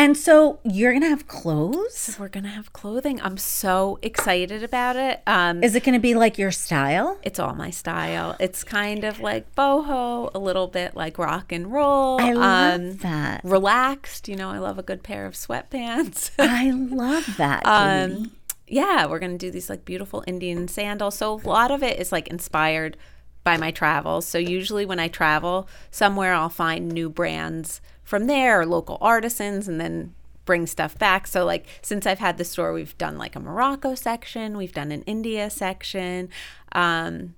And 0.00 0.16
so 0.16 0.58
you're 0.64 0.92
gonna 0.92 1.08
have 1.08 1.28
clothes 1.28 2.16
We're 2.18 2.28
gonna 2.28 2.48
have 2.48 2.72
clothing. 2.72 3.20
I'm 3.20 3.36
so 3.36 3.98
excited 4.02 4.62
about 4.62 4.96
it. 4.96 5.22
Um, 5.26 5.62
is 5.62 5.74
it 5.74 5.84
gonna 5.84 6.00
be 6.00 6.14
like 6.14 6.38
your 6.38 6.50
style 6.50 7.18
it's 7.22 7.38
all 7.38 7.54
my 7.54 7.70
style. 7.70 8.36
It's 8.40 8.64
kind 8.64 9.04
of 9.04 9.20
like 9.20 9.54
boho, 9.54 10.30
a 10.34 10.38
little 10.38 10.66
bit 10.66 10.96
like 10.96 11.18
rock 11.18 11.52
and 11.52 11.72
roll. 11.72 12.20
i 12.20 12.32
love 12.32 12.80
um, 12.80 12.96
that 12.98 13.42
relaxed. 13.44 14.28
You 14.28 14.36
know, 14.36 14.50
I 14.50 14.58
love 14.58 14.78
a 14.78 14.82
good 14.82 15.02
pair 15.02 15.26
of 15.26 15.34
sweatpants. 15.34 16.30
i 16.38 16.70
love 16.70 17.36
that 17.36 17.66
um, 17.66 18.32
yeah, 18.66 19.06
we're 19.06 19.18
gonna 19.18 19.36
do 19.36 19.50
these 19.50 19.68
like 19.68 19.84
beautiful 19.84 20.24
Indian 20.26 20.68
sandals. 20.68 21.16
So 21.16 21.34
a 21.34 21.48
lot 21.48 21.70
of 21.70 21.82
it 21.82 21.98
is 21.98 22.12
like 22.12 22.28
inspired 22.28 22.96
by 23.44 23.56
my 23.56 23.70
travels. 23.70 24.26
So 24.26 24.38
usually 24.38 24.84
when 24.86 24.98
I 25.00 25.08
travel 25.08 25.68
somewhere, 25.90 26.34
I'll 26.34 26.48
find 26.48 26.88
new 26.90 27.08
brands 27.08 27.80
from 28.02 28.26
there 28.26 28.60
or 28.60 28.66
local 28.66 28.98
artisans, 29.00 29.68
and 29.68 29.80
then 29.80 30.14
bring 30.44 30.66
stuff 30.66 30.98
back. 30.98 31.26
So 31.26 31.44
like 31.44 31.66
since 31.80 32.06
I've 32.06 32.18
had 32.18 32.38
the 32.38 32.44
store, 32.44 32.72
we've 32.72 32.96
done 32.98 33.16
like 33.18 33.36
a 33.36 33.40
Morocco 33.40 33.94
section, 33.94 34.56
we've 34.56 34.72
done 34.72 34.90
an 34.90 35.02
India 35.02 35.48
section. 35.50 36.28
Um, 36.72 37.34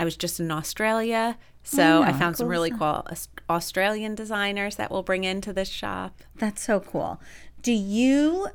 I 0.00 0.04
was 0.04 0.16
just 0.16 0.40
in 0.40 0.50
Australia. 0.50 1.36
So 1.64 2.02
I 2.02 2.08
Yeah, 2.10 2.18
found 2.18 2.36
some 2.38 2.46
cool 2.46 2.50
really 2.50 2.70
cool 2.70 3.06
Australian 3.50 4.14
designers 4.14 4.76
that 4.76 4.90
we'll 4.90 5.02
bring 5.02 5.24
into 5.24 5.52
this 5.52 5.68
shop. 5.68 6.22
that's 6.36 6.62
so 6.62 6.80
cool 6.80 7.20
do 7.60 7.72
you 7.72 8.46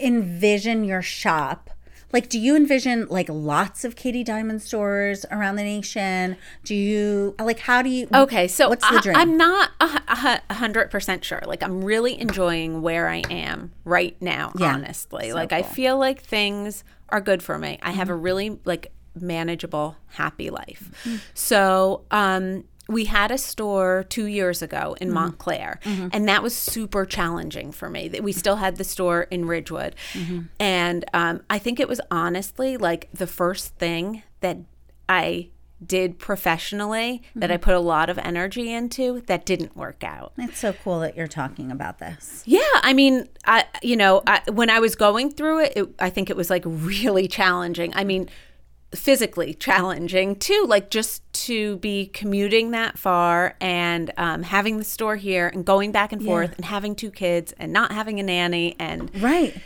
envision 0.00 0.82
your 0.84 1.02
shop 1.02 1.70
like 2.12 2.28
do 2.28 2.38
you 2.38 2.56
envision 2.56 3.06
like 3.08 3.28
lots 3.28 3.84
of 3.84 3.96
katie 3.96 4.24
diamond 4.24 4.62
stores 4.62 5.26
around 5.30 5.56
the 5.56 5.62
nation 5.62 6.36
do 6.64 6.74
you 6.74 7.34
like 7.38 7.58
how 7.60 7.82
do 7.82 7.88
you 7.90 8.08
Okay, 8.14 8.48
so 8.48 8.68
what's 8.68 8.88
the 8.88 8.96
I, 8.96 9.00
dream 9.00 9.16
I'm 9.16 9.36
not 9.36 9.70
a 9.80 9.88
hu- 9.88 9.98
a 10.08 10.16
hu- 10.16 10.42
a 10.50 10.54
hundred 10.54 10.90
percent 10.90 11.24
sure. 11.24 11.42
Like 11.46 11.62
I'm 11.62 11.84
really 11.84 12.18
enjoying 12.20 12.82
where 12.82 13.08
I 13.08 13.22
am 13.30 13.72
right 13.84 14.16
now. 14.20 14.52
Yeah, 14.56 14.74
honestly, 14.74 15.30
so 15.30 15.34
like 15.34 15.52
I 15.52 15.60
cool. 15.60 15.66
Mm-hmm. 15.66 15.74
feel 15.74 15.98
like 15.98 16.22
things 16.22 16.84
are 17.10 17.20
good 17.20 17.42
for 17.42 17.58
me. 17.58 17.78
I 17.82 17.90
have 17.92 18.08
a 18.08 18.14
really 18.14 18.58
like 18.64 18.92
manageable, 19.14 19.96
happy 20.08 20.50
life. 20.50 20.90
Mm-hmm. 21.04 21.16
So, 21.34 22.04
um, 22.10 22.64
we 22.88 23.04
had 23.04 23.30
a 23.30 23.38
store 23.38 24.04
two 24.08 24.24
years 24.26 24.62
ago 24.62 24.94
Mm-hmm. 24.96 25.02
in 25.02 25.12
Montclair, 25.12 25.78
and 25.84 26.26
that 26.28 26.42
was 26.42 26.56
super 26.56 27.04
challenging 27.04 27.70
for 27.70 27.88
me. 27.90 28.08
That 28.08 28.22
we 28.24 28.32
still 28.32 28.56
had 28.56 28.76
the 28.76 28.84
store 28.84 29.22
in 29.30 29.44
Ridgewood, 29.46 29.94
Mm-hmm. 30.14 30.40
and 30.58 31.04
um, 31.12 31.42
I 31.50 31.58
think 31.58 31.78
it 31.80 31.88
was 31.88 32.00
honestly 32.10 32.76
like 32.76 33.08
the 33.12 33.26
first 33.26 33.74
thing 33.76 34.22
that 34.40 34.56
I 35.08 35.48
did 35.86 36.18
professionally 36.18 37.22
that 37.36 37.50
I 37.52 37.54
Mm-hmm. 37.54 37.62
put 37.62 37.74
a 37.74 37.78
lot 37.80 38.10
of 38.10 38.18
energy 38.18 38.72
into 38.72 39.20
that 39.26 39.44
didn't 39.46 39.76
work 39.76 40.02
out. 40.02 40.32
it's 40.36 40.58
so 40.58 40.72
cool 40.72 40.98
that 41.00 41.16
you're 41.16 41.28
talking 41.28 41.70
about 41.70 41.98
this 42.00 42.42
Yeah, 42.46 42.58
I 42.82 42.92
mean, 42.94 43.28
I 43.44 43.64
you 43.82 43.96
know, 43.96 44.22
I, 44.26 44.40
when 44.50 44.70
I 44.70 44.80
was 44.80 44.96
going 44.96 45.30
through 45.30 45.60
it, 45.64 45.72
it, 45.76 45.88
I 46.00 46.10
think 46.10 46.30
it 46.30 46.36
was 46.36 46.50
like 46.50 46.62
really 46.66 47.28
challenging. 47.28 47.92
I 47.94 48.02
mean, 48.02 48.28
physically 48.94 49.52
challenging 49.54 50.36
too, 50.36 50.64
like 50.66 50.90
just 50.90 51.22
to 51.32 51.76
be 51.76 52.06
commuting 52.06 52.70
that 52.70 52.98
far 52.98 53.54
and 53.60 54.12
um, 54.16 54.42
having 54.42 54.78
the 54.78 54.84
store 54.84 55.16
here 55.16 55.48
and 55.48 55.64
going 55.64 55.92
back 55.92 56.12
and 56.12 56.24
forth 56.24 56.54
and 56.56 56.64
having 56.64 56.94
two 56.94 57.10
kids 57.10 57.52
and 57.58 57.72
not 57.72 57.92
having 57.92 58.18
a 58.18 58.22
nanny 58.22 58.74
and 58.78 59.10
right 59.20 59.60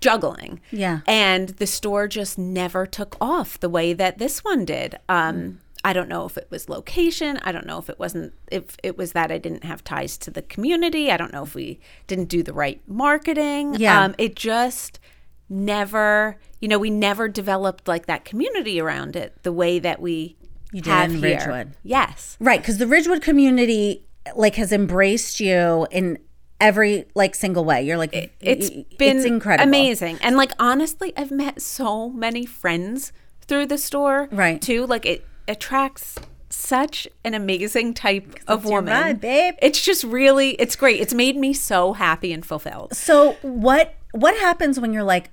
juggling. 0.00 0.60
Yeah. 0.70 1.00
And 1.06 1.50
the 1.50 1.66
store 1.66 2.08
just 2.08 2.38
never 2.38 2.86
took 2.86 3.16
off 3.20 3.60
the 3.60 3.68
way 3.68 3.92
that 3.92 4.18
this 4.18 4.42
one 4.42 4.64
did. 4.64 4.98
Um, 5.08 5.60
I 5.84 5.92
don't 5.92 6.08
know 6.08 6.26
if 6.26 6.36
it 6.36 6.46
was 6.50 6.68
location. 6.68 7.38
I 7.42 7.52
don't 7.52 7.66
know 7.66 7.78
if 7.78 7.88
it 7.88 7.98
wasn't 7.98 8.34
if 8.50 8.76
it 8.82 8.98
was 8.98 9.12
that 9.12 9.30
I 9.30 9.38
didn't 9.38 9.64
have 9.64 9.82
ties 9.82 10.18
to 10.18 10.30
the 10.30 10.42
community. 10.42 11.10
I 11.10 11.16
don't 11.16 11.32
know 11.32 11.42
if 11.42 11.54
we 11.54 11.80
didn't 12.06 12.28
do 12.28 12.42
the 12.42 12.52
right 12.52 12.80
marketing. 12.86 13.74
Yeah. 13.74 14.04
Um, 14.04 14.14
it 14.18 14.34
just 14.34 15.00
never, 15.50 16.38
you 16.60 16.68
know, 16.68 16.78
we 16.78 16.88
never 16.90 17.28
developed 17.28 17.86
like 17.88 18.06
that 18.06 18.24
community 18.24 18.80
around 18.80 19.16
it 19.16 19.42
the 19.42 19.52
way 19.52 19.78
that 19.78 20.00
we 20.00 20.36
did 20.72 20.86
have 20.86 21.10
in 21.10 21.18
here. 21.22 21.38
Ridgewood. 21.38 21.72
Yes. 21.82 22.36
Right, 22.40 22.60
because 22.60 22.78
the 22.78 22.86
Ridgewood 22.86 23.20
community 23.22 24.06
like 24.36 24.54
has 24.54 24.72
embraced 24.72 25.40
you 25.40 25.86
in 25.90 26.18
every 26.60 27.06
like 27.14 27.34
single 27.34 27.64
way. 27.64 27.82
You're 27.82 27.96
like 27.98 28.32
It's 28.40 28.70
y- 28.70 28.84
been 28.98 29.16
it's 29.18 29.26
incredible, 29.26 29.68
amazing. 29.68 30.18
And 30.22 30.36
like 30.36 30.52
honestly, 30.58 31.12
I've 31.16 31.30
met 31.32 31.60
so 31.60 32.10
many 32.10 32.46
friends 32.46 33.12
through 33.42 33.66
the 33.66 33.78
store. 33.78 34.28
Right. 34.30 34.60
Too. 34.62 34.86
Like 34.86 35.04
it 35.04 35.26
attracts 35.48 36.16
such 36.50 37.08
an 37.24 37.32
amazing 37.34 37.94
type 37.94 38.38
of 38.46 38.64
woman. 38.64 39.16
babe. 39.16 39.54
It's 39.62 39.82
just 39.82 40.04
really 40.04 40.50
it's 40.52 40.76
great. 40.76 41.00
It's 41.00 41.14
made 41.14 41.36
me 41.36 41.52
so 41.52 41.94
happy 41.94 42.32
and 42.32 42.44
fulfilled. 42.46 42.94
So 42.94 43.32
what 43.42 43.94
what 44.12 44.36
happens 44.38 44.78
when 44.78 44.92
you're 44.92 45.02
like, 45.04 45.30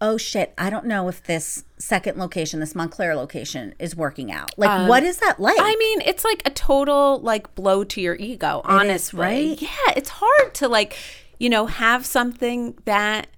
oh 0.00 0.16
shit, 0.16 0.52
I 0.58 0.68
don't 0.70 0.84
know 0.86 1.08
if 1.08 1.22
this 1.22 1.64
second 1.78 2.18
location, 2.18 2.60
this 2.60 2.74
Montclair 2.74 3.14
location, 3.16 3.74
is 3.78 3.96
working 3.96 4.30
out. 4.30 4.56
Like, 4.58 4.88
what 4.88 5.02
is 5.02 5.18
that 5.18 5.40
like? 5.40 5.58
Um, 5.58 5.64
I 5.64 5.76
mean, 5.78 6.02
it's 6.04 6.24
like 6.24 6.42
a 6.44 6.50
total 6.50 7.20
like 7.20 7.54
blow 7.54 7.84
to 7.84 8.00
your 8.00 8.14
ego, 8.16 8.60
honestly. 8.64 9.18
right? 9.20 9.62
Yeah, 9.62 9.92
it's 9.96 10.10
hard 10.10 10.54
to 10.54 10.68
like, 10.68 10.96
you 11.38 11.48
know, 11.48 11.66
have 11.66 12.04
something 12.04 12.76
that 12.84 13.28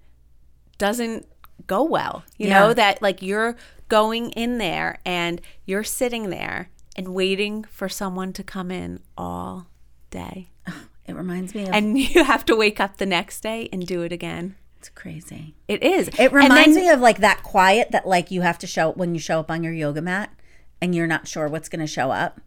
doesn't 0.78 1.26
go 1.66 1.82
well. 1.82 2.24
You 2.36 2.48
Yeah. 2.48 2.60
know, 2.60 2.74
that 2.74 3.02
like 3.02 3.22
you're 3.22 3.56
going 3.88 4.30
in 4.32 4.58
there 4.58 4.98
and 5.04 5.40
you're 5.64 5.84
sitting 5.84 6.30
there 6.30 6.70
and 6.96 7.14
waiting 7.14 7.64
for 7.64 7.88
someone 7.88 8.32
to 8.34 8.42
come 8.42 8.70
in 8.70 9.00
all 9.16 9.66
day. 10.10 10.50
it 11.06 11.14
reminds 11.14 11.54
me 11.54 11.62
of 11.64 11.70
And 11.74 11.98
you 11.98 12.24
have 12.24 12.44
to 12.46 12.56
wake 12.56 12.80
up 12.80 12.96
the 12.98 13.06
next 13.06 13.40
day 13.42 13.68
and 13.72 13.86
do 13.86 14.02
it 14.02 14.12
again. 14.12 14.56
It's 14.78 14.88
crazy. 14.90 15.54
It 15.66 15.82
is. 15.82 16.08
It 16.18 16.32
reminds 16.32 16.76
me 16.76 16.88
of 16.88 17.00
like 17.00 17.18
that 17.18 17.42
quiet 17.42 17.90
that 17.90 18.06
like 18.06 18.30
you 18.30 18.42
have 18.42 18.58
to 18.60 18.66
show 18.66 18.92
when 18.92 19.14
you 19.14 19.20
show 19.20 19.40
up 19.40 19.50
on 19.50 19.62
your 19.64 19.72
yoga 19.72 20.00
mat 20.00 20.30
and 20.80 20.94
you're 20.94 21.06
not 21.08 21.26
sure 21.26 21.48
what's 21.48 21.68
going 21.68 21.80
to 21.80 21.86
show 21.86 22.10
up 22.12 22.40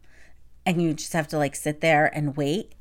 and 0.64 0.80
you 0.82 0.94
just 0.94 1.12
have 1.12 1.28
to 1.28 1.38
like 1.38 1.54
sit 1.54 1.80
there 1.82 2.06
and 2.14 2.36
wait 2.36 2.72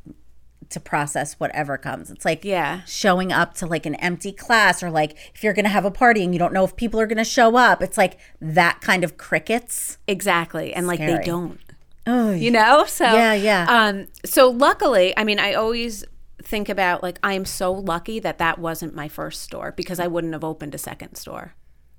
to 0.70 0.80
process 0.80 1.34
whatever 1.34 1.78
comes. 1.78 2.10
It's 2.10 2.24
like 2.24 2.46
Yeah. 2.46 2.82
showing 2.86 3.34
up 3.34 3.54
to 3.56 3.66
like 3.66 3.86
an 3.86 3.96
empty 3.96 4.32
class 4.32 4.82
or 4.82 4.90
like 4.90 5.18
if 5.36 5.44
you're 5.44 5.52
going 5.54 5.66
to 5.66 5.70
have 5.70 5.84
a 5.84 5.92
party 5.92 6.24
and 6.24 6.34
you 6.34 6.40
don't 6.40 6.54
know 6.54 6.64
if 6.64 6.78
people 6.78 6.98
are 7.02 7.08
going 7.08 7.18
to 7.18 7.26
show 7.26 7.58
up. 7.58 7.82
It's 7.82 7.98
like 7.98 8.18
that 8.40 8.80
kind 8.80 9.04
of 9.04 9.18
crickets. 9.18 9.98
Exactly. 10.08 10.74
And 10.74 10.88
like 10.88 11.00
they 11.00 11.20
don't. 11.26 11.60
Oh, 12.08 12.32
you 12.32 12.50
know 12.50 12.86
so 12.88 13.04
Yeah, 13.06 13.34
yeah. 13.34 13.68
um 13.70 14.08
so 14.26 14.50
luckily 14.50 15.16
i 15.18 15.24
mean 15.24 15.38
i 15.38 15.54
always 15.54 16.04
think 16.42 16.70
about 16.70 17.04
like 17.04 17.20
i 17.24 17.34
am 17.34 17.46
so 17.46 17.72
lucky 17.72 18.20
that 18.20 18.38
that 18.38 18.58
wasn't 18.60 18.94
my 18.96 19.08
first 19.08 19.42
store 19.42 19.72
because 19.76 20.00
i 20.00 20.08
wouldn't 20.08 20.34
have 20.34 20.44
opened 20.44 20.74
a 20.76 20.78
second 20.78 21.16
store 21.16 21.54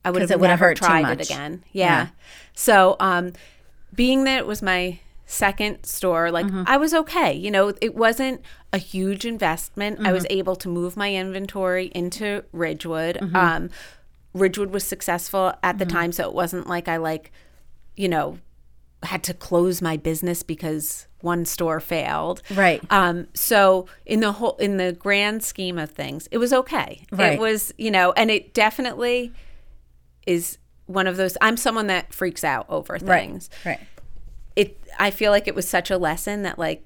i 0.05 0.11
would 0.11 0.21
have 0.23 0.31
it 0.31 0.41
would 0.41 0.51
have 0.51 0.59
never 0.61 0.69
hurt 0.71 0.77
tried 0.79 1.11
it 1.21 1.25
again 1.31 1.63
Yeah. 1.73 1.85
yeah. 1.87 2.09
so 2.55 2.97
um 3.01 3.33
being 3.95 4.25
that 4.25 4.39
it 4.39 4.47
was 4.47 4.63
my 4.63 4.99
second 5.27 5.85
store 5.85 6.31
like 6.31 6.47
Mm-hmm. 6.47 6.65
i 6.67 6.77
was 6.77 6.93
okay 6.93 7.33
you 7.33 7.51
know 7.51 7.73
it 7.81 7.95
wasn't 7.95 8.43
a 8.73 8.79
huge 8.79 9.25
investment 9.25 9.99
i 10.01 10.03
Mm-hmm. 10.05 10.13
was 10.15 10.27
able 10.31 10.57
to 10.57 10.69
move 10.69 10.97
my 10.97 11.15
inventory 11.15 11.87
into 11.95 12.45
ridgewood 12.53 13.17
Mm-hmm. 13.17 13.37
um 13.37 13.71
ridgewood 14.35 14.71
was 14.71 14.85
successful 14.85 15.53
at 15.63 15.79
the 15.79 15.85
time 15.87 16.11
so 16.11 16.27
it 16.29 16.35
wasn't 16.35 16.67
like 16.67 16.89
i 16.89 16.97
like 16.97 17.31
you 17.97 18.09
know 18.09 18.39
had 19.03 19.23
to 19.25 19.35
close 19.35 19.83
my 19.83 19.97
business 19.97 20.43
because 20.43 21.07
one 21.21 21.45
store 21.45 21.81
failed. 21.81 22.43
Right. 22.55 22.83
Um 22.91 23.27
so 23.35 23.87
in 24.07 24.21
the 24.21 24.33
whole 24.33 24.57
in 24.57 24.77
the 24.77 24.93
grand 24.93 25.43
scheme 25.45 25.79
of 25.79 25.91
things, 25.91 26.29
it 26.31 26.39
was 26.39 26.53
okay. 26.53 27.05
Right. 27.13 27.35
It 27.35 27.41
was, 27.41 27.73
you 27.79 27.91
know, 27.91 28.13
and 28.13 28.31
it 28.31 28.55
definitely 28.55 29.33
is 30.27 30.59
one 30.87 31.07
of 31.07 31.17
those 31.17 31.37
I'm 31.41 31.57
someone 31.57 31.87
that 31.89 32.13
freaks 32.13 32.45
out 32.45 32.67
over 32.69 32.99
things. 32.99 33.51
Right. 33.65 33.81
It 34.57 34.79
I 34.99 35.11
feel 35.11 35.31
like 35.31 35.47
it 35.49 35.55
was 35.55 35.69
such 35.69 35.91
a 35.91 35.97
lesson 35.99 36.43
that 36.43 36.59
like 36.59 36.85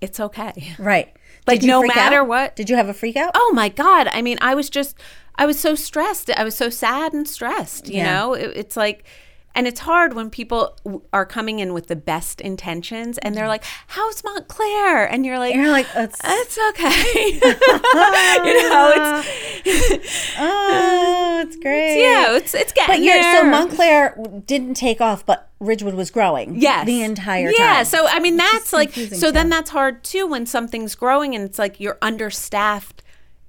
it's 0.00 0.20
okay. 0.20 0.74
Right. 0.78 1.14
Like, 1.46 1.62
no 1.62 1.80
matter 1.82 2.18
out? 2.18 2.28
what- 2.28 2.56
Did 2.56 2.68
you 2.68 2.76
have 2.76 2.90
a 2.90 2.92
freak 2.92 3.16
out? 3.16 3.30
Oh 3.34 3.52
my 3.54 3.70
god. 3.70 4.06
I 4.12 4.20
mean, 4.20 4.36
I 4.42 4.54
was 4.54 4.68
just 4.68 4.98
I 5.36 5.46
was 5.46 5.58
so 5.58 5.74
stressed. 5.74 6.28
I 6.28 6.44
was 6.44 6.54
so 6.54 6.68
sad 6.68 7.14
and 7.14 7.26
stressed, 7.26 7.88
you 7.88 7.96
Yeah. 7.98 8.12
know? 8.12 8.34
It, 8.34 8.52
it's 8.54 8.76
like 8.76 9.06
and 9.58 9.66
it's 9.66 9.80
hard 9.80 10.14
when 10.14 10.30
people 10.30 10.76
w- 10.84 11.02
are 11.12 11.26
coming 11.26 11.58
in 11.58 11.72
with 11.74 11.88
the 11.88 11.96
best 11.96 12.40
intentions 12.40 13.18
and 13.18 13.34
they're 13.34 13.42
mm-hmm. 13.42 13.48
like, 13.48 13.64
"How's 13.88 14.22
Montclair?" 14.22 15.04
and 15.04 15.26
you're 15.26 15.40
like, 15.40 15.52
And 15.52 15.64
you're 15.64 15.72
like, 15.72 15.88
it's, 15.96 16.20
"It's 16.22 16.58
okay." 16.68 17.32
you 17.34 18.70
know, 18.70 18.92
it's 19.66 20.30
oh, 20.38 20.68
oh 20.70 21.44
it's 21.44 21.56
great. 21.62 22.00
yeah, 22.00 22.36
it's 22.36 22.54
it's 22.54 22.72
getting 22.72 22.94
But 22.94 23.02
you're, 23.02 23.20
there. 23.20 23.42
so 23.42 23.50
Montclair 23.50 24.16
didn't 24.46 24.74
take 24.74 25.00
off, 25.00 25.26
but 25.26 25.50
Ridgewood 25.58 25.94
was 25.94 26.12
growing. 26.12 26.60
Yes. 26.60 26.86
The 26.86 27.02
entire 27.02 27.48
time. 27.48 27.56
Yeah. 27.58 27.82
So 27.82 28.06
I 28.06 28.20
mean 28.20 28.36
that's 28.36 28.72
like 28.72 28.92
so 28.92 29.32
then 29.32 29.46
too. 29.46 29.50
that's 29.50 29.70
hard 29.70 30.04
too 30.04 30.28
when 30.28 30.46
something's 30.46 30.94
growing 30.94 31.34
and 31.34 31.42
it's 31.42 31.58
like 31.58 31.80
you're 31.80 31.98
understaffed 32.00 33.02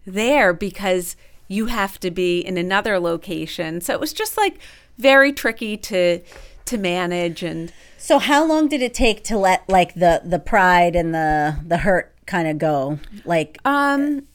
there 0.07 0.53
because 0.53 1.15
you 1.47 1.67
have 1.67 1.99
to 1.99 2.09
be 2.09 2.39
in 2.39 2.57
another 2.57 2.99
location. 2.99 3.79
So 3.79 3.93
it 3.93 3.99
was 3.99 4.11
just 4.11 4.37
like 4.37 4.59
very 4.99 5.33
tricky 5.33 5.77
to 5.77 6.19
to 6.65 6.77
manage 6.77 7.41
and 7.41 7.73
So 7.97 8.19
how 8.19 8.45
long 8.45 8.67
did 8.67 8.81
it 8.83 8.93
take 8.93 9.23
to 9.25 9.37
let 9.37 9.67
like 9.67 9.95
the 9.95 10.21
the 10.23 10.39
pride 10.39 10.95
and 10.95 11.13
the 11.13 11.57
the 11.65 11.77
hurt 11.77 12.13
kind 12.27 12.47
of 12.47 12.57
go? 12.59 12.99
Like 13.25 13.57
um 13.65 14.27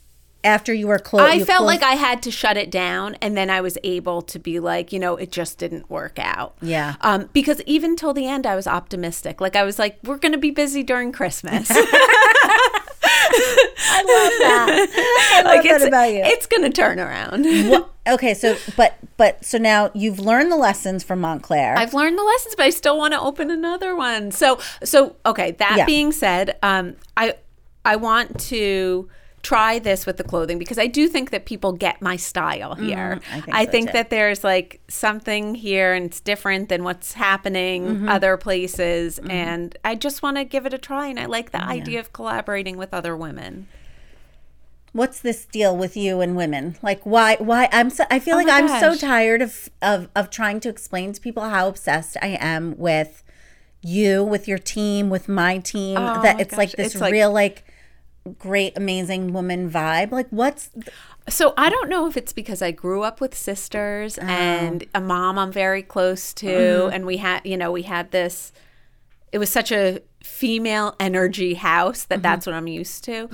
after 0.43 0.75
you 0.75 0.89
were 0.89 0.99
close, 0.99 1.23
I 1.23 1.43
felt 1.43 1.65
like 1.65 1.83
I 1.83 1.93
had 1.93 2.23
to 2.25 2.31
shut 2.31 2.59
it 2.59 2.71
down 2.71 3.15
and 3.23 3.35
then 3.35 3.49
I 3.49 3.63
was 3.63 3.79
able 3.83 4.21
to 4.23 4.39
be 4.39 4.61
like, 4.61 4.93
you 4.93 4.99
know, 4.99 5.17
it 5.17 5.33
just 5.33 5.57
didn't 5.59 5.89
work 5.89 6.19
out. 6.19 6.57
Yeah. 6.61 6.97
Um 7.03 7.31
because 7.33 7.63
even 7.67 7.95
till 7.97 8.13
the 8.13 8.27
end 8.27 8.47
I 8.47 8.57
was 8.57 8.67
optimistic. 8.67 9.41
Like 9.41 9.57
I 9.57 9.63
was 9.63 9.79
like 9.79 9.99
we're 10.03 10.19
going 10.19 10.33
to 10.33 10.39
be 10.39 10.51
busy 10.51 10.83
during 10.83 11.13
Christmas. 11.13 11.71
I 13.37 13.99
love 13.99 14.33
that. 14.41 14.89
I 15.35 15.37
love 15.43 15.45
like 15.47 15.63
that 15.65 15.75
it's 15.77 15.85
about 15.85 16.05
you. 16.13 16.21
it's 16.25 16.47
going 16.47 16.63
to 16.63 16.71
turn 16.71 16.99
around. 17.01 17.45
What- 17.71 17.91
okay, 18.09 18.35
so 18.35 18.57
but 18.77 18.97
but 19.17 19.45
so 19.45 19.59
now 19.59 19.91
you've 19.95 20.19
learned 20.19 20.51
the 20.53 20.57
lessons 20.57 21.03
from 21.05 21.21
Montclair. 21.21 21.77
I've 21.77 21.95
learned 21.95 22.19
the 22.19 22.23
lessons, 22.25 22.55
but 22.57 22.65
I 22.67 22.71
still 22.71 22.97
want 22.99 23.13
to 23.15 23.21
open 23.21 23.51
another 23.51 23.95
one. 23.97 24.31
So, 24.31 24.59
so 24.83 25.17
okay. 25.27 25.53
That 25.53 25.77
Yeah. 25.79 25.87
being 25.87 26.13
said, 26.13 26.57
um, 26.63 26.97
I 27.17 27.35
I 27.85 27.97
want 27.97 28.39
to 28.49 29.09
try 29.45 29.79
this 29.79 30.07
with 30.07 30.17
the 30.17 30.25
clothing 30.25 30.59
because 30.59 30.79
I 30.79 30.89
do 30.89 31.07
think 31.07 31.31
that 31.31 31.45
people 31.47 31.73
get 31.73 32.03
my 32.03 32.17
style 32.17 32.75
here. 32.75 33.21
Mm-hmm. 33.31 33.51
I 33.53 33.67
think 33.67 33.91
so, 33.91 33.93
too. 33.93 33.99
that 33.99 34.11
there's 34.11 34.43
like 34.43 34.81
something 34.89 35.55
here 35.55 35.93
and 35.93 36.07
it's 36.07 36.19
different 36.21 36.69
than 36.71 36.83
what's 36.83 37.13
happening 37.13 37.85
Mm-hmm. 37.85 38.09
other 38.09 38.37
places, 38.37 39.21
and 39.29 39.77
I 39.85 39.95
just 39.95 40.23
want 40.23 40.39
to 40.39 40.45
give 40.45 40.65
it 40.67 40.73
a 40.75 40.79
try. 40.79 41.07
And 41.09 41.21
I 41.21 41.27
like 41.27 41.51
the 41.53 41.63
idea 41.63 42.01
of 42.01 42.13
collaborating 42.13 42.77
with 42.77 42.93
other 42.95 43.15
women. 43.17 43.69
What's 44.93 45.19
this 45.21 45.45
deal 45.45 45.77
with 45.77 45.97
you 45.97 46.21
and 46.21 46.37
women? 46.37 46.77
Like 46.83 47.03
why 47.05 47.37
why 47.41 47.69
I'm 47.73 47.91
so 47.91 48.05
I 48.11 48.19
feel 48.21 48.37
Oh 48.37 48.39
like 48.39 48.49
I'm 48.49 48.69
so 48.81 48.95
tired 48.97 49.43
of 49.43 49.69
of 49.83 50.09
of 50.15 50.31
trying 50.31 50.61
to 50.61 50.69
explain 50.69 51.13
to 51.13 51.21
people 51.21 51.43
how 51.43 51.69
obsessed 51.69 52.17
I 52.23 52.39
am 52.41 52.77
with 52.79 53.23
you, 53.83 54.23
with 54.23 54.47
your 54.47 54.59
team, 54.59 55.11
with 55.11 55.29
my 55.29 55.59
team. 55.59 55.97
Oh 55.99 56.23
that 56.23 56.41
it's 56.41 56.57
like 56.57 56.73
this 56.73 56.93
it's 56.93 57.01
like- 57.01 57.13
real 57.13 57.33
like 57.33 57.65
great 58.39 58.77
amazing 58.77 59.33
woman 59.33 59.71
vibe. 59.71 60.11
Like 60.11 60.29
what's 60.31 60.71
So 61.29 61.55
I 61.57 61.69
don't 61.71 61.89
know 61.89 62.07
if 62.07 62.17
it's 62.17 62.33
because 62.33 62.63
I 62.63 62.71
grew 62.71 63.03
up 63.03 63.21
with 63.21 63.35
sisters 63.35 64.19
Oh. 64.19 64.23
and 64.27 64.85
a 64.95 65.01
mom 65.01 65.39
I'm 65.39 65.53
very 65.53 65.83
close 65.83 66.33
to, 66.35 66.47
Mm-hmm. 66.47 66.93
and 66.95 67.07
we 67.07 67.19
had, 67.19 67.43
you 67.45 67.57
know, 67.57 67.71
we 67.73 67.83
had 67.83 68.11
this. 68.11 68.53
It 69.33 69.39
was 69.39 69.51
such 69.51 69.73
a 69.73 70.01
female 70.23 70.95
energy 71.01 71.55
house 71.55 72.01
Mm-hmm. 72.03 72.09
that 72.11 72.23
that's 72.23 72.47
what 72.47 72.55
I'm 72.55 72.67
used 72.69 73.05
to. 73.05 73.29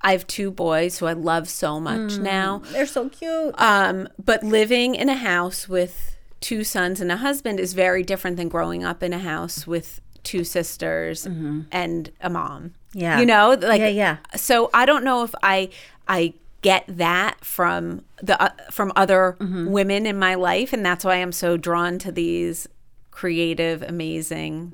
I 0.00 0.12
have 0.12 0.26
two 0.26 0.50
boys 0.50 0.98
who 0.98 1.06
I 1.06 1.12
love 1.12 1.48
so 1.48 1.78
much 1.80 2.12
Mm. 2.12 2.20
now. 2.22 2.62
they're 2.72 2.86
so 2.86 3.08
cute. 3.10 3.54
Um, 3.60 4.08
but 4.24 4.42
living 4.42 4.94
in 4.94 5.08
a 5.10 5.16
house 5.16 5.68
with 5.68 6.16
two 6.40 6.64
sons 6.64 7.00
and 7.02 7.12
a 7.12 7.16
husband 7.18 7.60
is 7.60 7.74
very 7.74 8.02
different 8.02 8.38
than 8.38 8.48
growing 8.48 8.82
up 8.84 9.02
in 9.02 9.12
a 9.12 9.18
house 9.18 9.66
with 9.66 10.00
two 10.22 10.44
sisters 10.44 11.26
and 11.26 12.10
a 12.22 12.30
mom. 12.30 12.74
Yeah. 12.92 13.20
You 13.20 13.26
know, 13.26 13.50
like 13.60 13.80
Yeah, 13.80 13.88
yeah. 13.88 14.16
So 14.36 14.70
I 14.74 14.86
don't 14.86 15.04
know 15.04 15.22
if 15.24 15.34
I 15.42 15.70
I 16.08 16.34
get 16.62 16.84
that 16.88 17.44
from 17.44 18.02
the 18.22 18.40
uh, 18.40 18.50
from 18.70 18.92
other 18.96 19.36
Mm-hmm. 19.40 19.70
women 19.70 20.06
in 20.06 20.18
my 20.18 20.34
life 20.34 20.72
and 20.72 20.84
that's 20.84 21.04
why 21.04 21.14
I'm 21.16 21.32
so 21.32 21.56
drawn 21.56 21.98
to 22.00 22.12
these 22.12 22.68
creative 23.10 23.82
amazing 23.82 24.72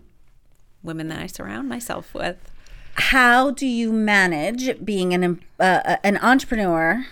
women 0.82 1.08
that 1.08 1.18
I 1.20 1.26
surround 1.26 1.68
myself 1.68 2.12
with. 2.14 2.36
how 2.94 3.50
do 3.50 3.66
you 3.66 3.92
manage 3.92 4.82
being 4.84 5.12
an 5.14 5.40
uh, 5.60 5.96
an 6.02 6.16
entrepreneur 6.18 7.04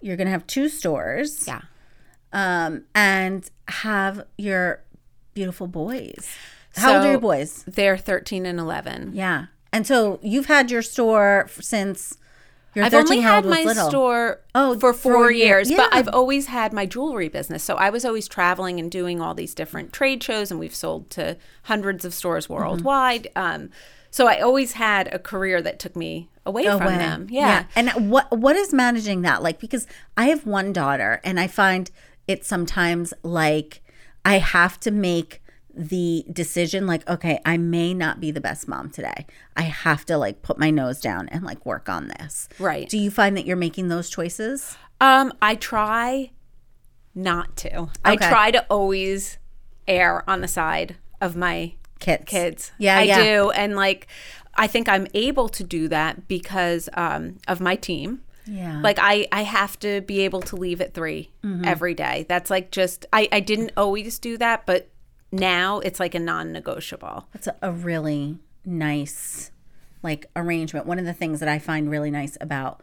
you're 0.00 0.16
going 0.16 0.26
to 0.26 0.32
have 0.32 0.46
two 0.48 0.68
stores. 0.68 1.46
Yeah. 1.46 1.60
Um, 2.32 2.82
and 2.92 3.48
have 3.68 4.26
your 4.36 4.80
beautiful 5.32 5.68
boys. 5.68 6.28
How 6.74 6.96
old 6.96 7.06
are 7.06 7.10
your 7.12 7.20
boys? 7.20 7.62
They're 7.68 7.96
13 7.96 8.44
and 8.44 8.58
11. 8.58 9.12
Yeah. 9.14 9.46
And 9.72 9.86
so 9.86 10.18
you've 10.22 10.46
had 10.46 10.70
your 10.70 10.82
store 10.82 11.48
since 11.60 12.16
your 12.74 12.84
I've 12.86 12.92
13 12.92 13.04
only 13.12 13.20
had 13.22 13.44
my 13.44 13.62
little. 13.64 13.88
store 13.88 14.40
Oh, 14.54 14.78
for 14.78 14.92
four 14.92 15.28
a 15.28 15.34
year. 15.34 15.46
years, 15.58 15.70
but 15.70 15.92
I've 15.92 16.08
always 16.08 16.46
had 16.46 16.72
my 16.72 16.86
jewelry 16.86 17.28
business. 17.28 17.62
So 17.62 17.76
I 17.76 17.90
was 17.90 18.04
always 18.04 18.28
traveling 18.28 18.78
and 18.80 18.90
doing 18.90 19.20
all 19.20 19.34
these 19.34 19.54
different 19.54 19.92
trade 19.92 20.22
shows, 20.22 20.50
and 20.50 20.58
we've 20.58 20.74
sold 20.74 21.10
to 21.10 21.36
hundreds 21.64 22.04
of 22.04 22.14
stores 22.14 22.44
Mm-hmm. 22.46 22.54
worldwide. 22.54 23.28
Um, 23.36 23.70
so 24.10 24.26
I 24.26 24.40
always 24.40 24.72
had 24.72 25.12
a 25.14 25.18
career 25.18 25.60
that 25.62 25.78
took 25.78 25.96
me 25.96 26.28
away, 26.44 26.64
from 26.64 26.82
away. 26.82 26.96
them. 26.98 27.26
Yeah. 27.30 27.64
And 27.76 28.10
what 28.10 28.30
what 28.38 28.56
is 28.56 28.72
managing 28.72 29.22
that 29.22 29.42
like? 29.42 29.58
Because 29.58 29.86
I 30.16 30.26
have 30.26 30.46
one 30.46 30.72
daughter, 30.72 31.20
and 31.24 31.38
I 31.40 31.46
find 31.46 31.90
it 32.26 32.44
sometimes 32.44 33.12
like 33.22 33.82
I 34.24 34.38
have 34.38 34.78
to 34.80 34.90
make 34.90 35.41
the 35.74 36.24
decision 36.32 36.86
like 36.86 37.08
okay 37.08 37.40
i 37.46 37.56
may 37.56 37.94
not 37.94 38.20
be 38.20 38.30
the 38.30 38.40
best 38.40 38.68
mom 38.68 38.90
today 38.90 39.26
i 39.56 39.62
have 39.62 40.04
to 40.04 40.16
like 40.18 40.42
put 40.42 40.58
my 40.58 40.70
nose 40.70 41.00
down 41.00 41.28
and 41.30 41.42
like 41.44 41.64
work 41.64 41.88
on 41.88 42.08
this 42.08 42.48
Right. 42.58 42.88
do 42.88 42.98
you 42.98 43.10
find 43.10 43.36
that 43.36 43.46
you're 43.46 43.56
making 43.56 43.88
those 43.88 44.10
choices 44.10 44.76
Um, 45.00 45.32
I 45.42 45.54
try 45.56 46.30
not 47.14 47.56
to. 47.56 47.88
I 48.04 48.16
try 48.16 48.50
to 48.52 48.64
always 48.70 49.38
err 49.88 50.28
on 50.28 50.40
the 50.40 50.48
side 50.48 50.96
of 51.20 51.36
my 51.36 51.74
kids 51.98 52.24
kids. 52.26 52.72
yeah 52.78 52.98
I 52.98 53.02
yeah 53.02 53.22
do. 53.22 53.50
And 53.50 53.76
like, 53.76 54.06
I 54.54 54.66
think 54.66 54.88
I'm 54.88 55.06
able 55.14 55.48
to 55.50 55.64
do 55.64 55.88
that 55.88 56.28
because 56.28 56.88
um, 56.94 57.38
of 57.48 57.60
my 57.60 57.76
team. 57.76 58.22
yeah 58.46 58.80
Like 58.82 58.98
I, 59.00 59.26
I 59.32 59.42
have 59.42 59.78
to 59.80 60.00
be 60.02 60.20
able 60.20 60.40
to 60.42 60.56
leave 60.56 60.80
at 60.80 60.94
3 60.94 61.30
Mm-hmm. 61.44 61.64
every 61.64 61.94
day. 61.94 62.24
That's 62.28 62.50
like 62.50 62.70
just 62.70 63.04
I, 63.12 63.28
I 63.32 63.40
didn't 63.40 63.72
always 63.76 64.18
do 64.20 64.38
that, 64.38 64.64
but 64.66 64.88
now 65.32 65.80
it's 65.80 65.98
like 65.98 66.14
a 66.14 66.20
non-negotiable. 66.20 67.26
It's 67.34 67.46
a, 67.46 67.56
a 67.62 67.72
really 67.72 68.38
nice 68.64 69.50
like 70.02 70.26
arrangement. 70.36 70.86
One 70.86 70.98
of 70.98 71.04
the 71.04 71.14
things 71.14 71.40
that 71.40 71.48
I 71.48 71.58
find 71.58 71.90
really 71.90 72.10
nice 72.10 72.36
about 72.40 72.82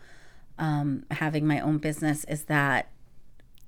um, 0.58 1.06
having 1.12 1.46
my 1.46 1.60
own 1.60 1.78
business 1.78 2.26
is 2.26 2.44
that 2.46 2.90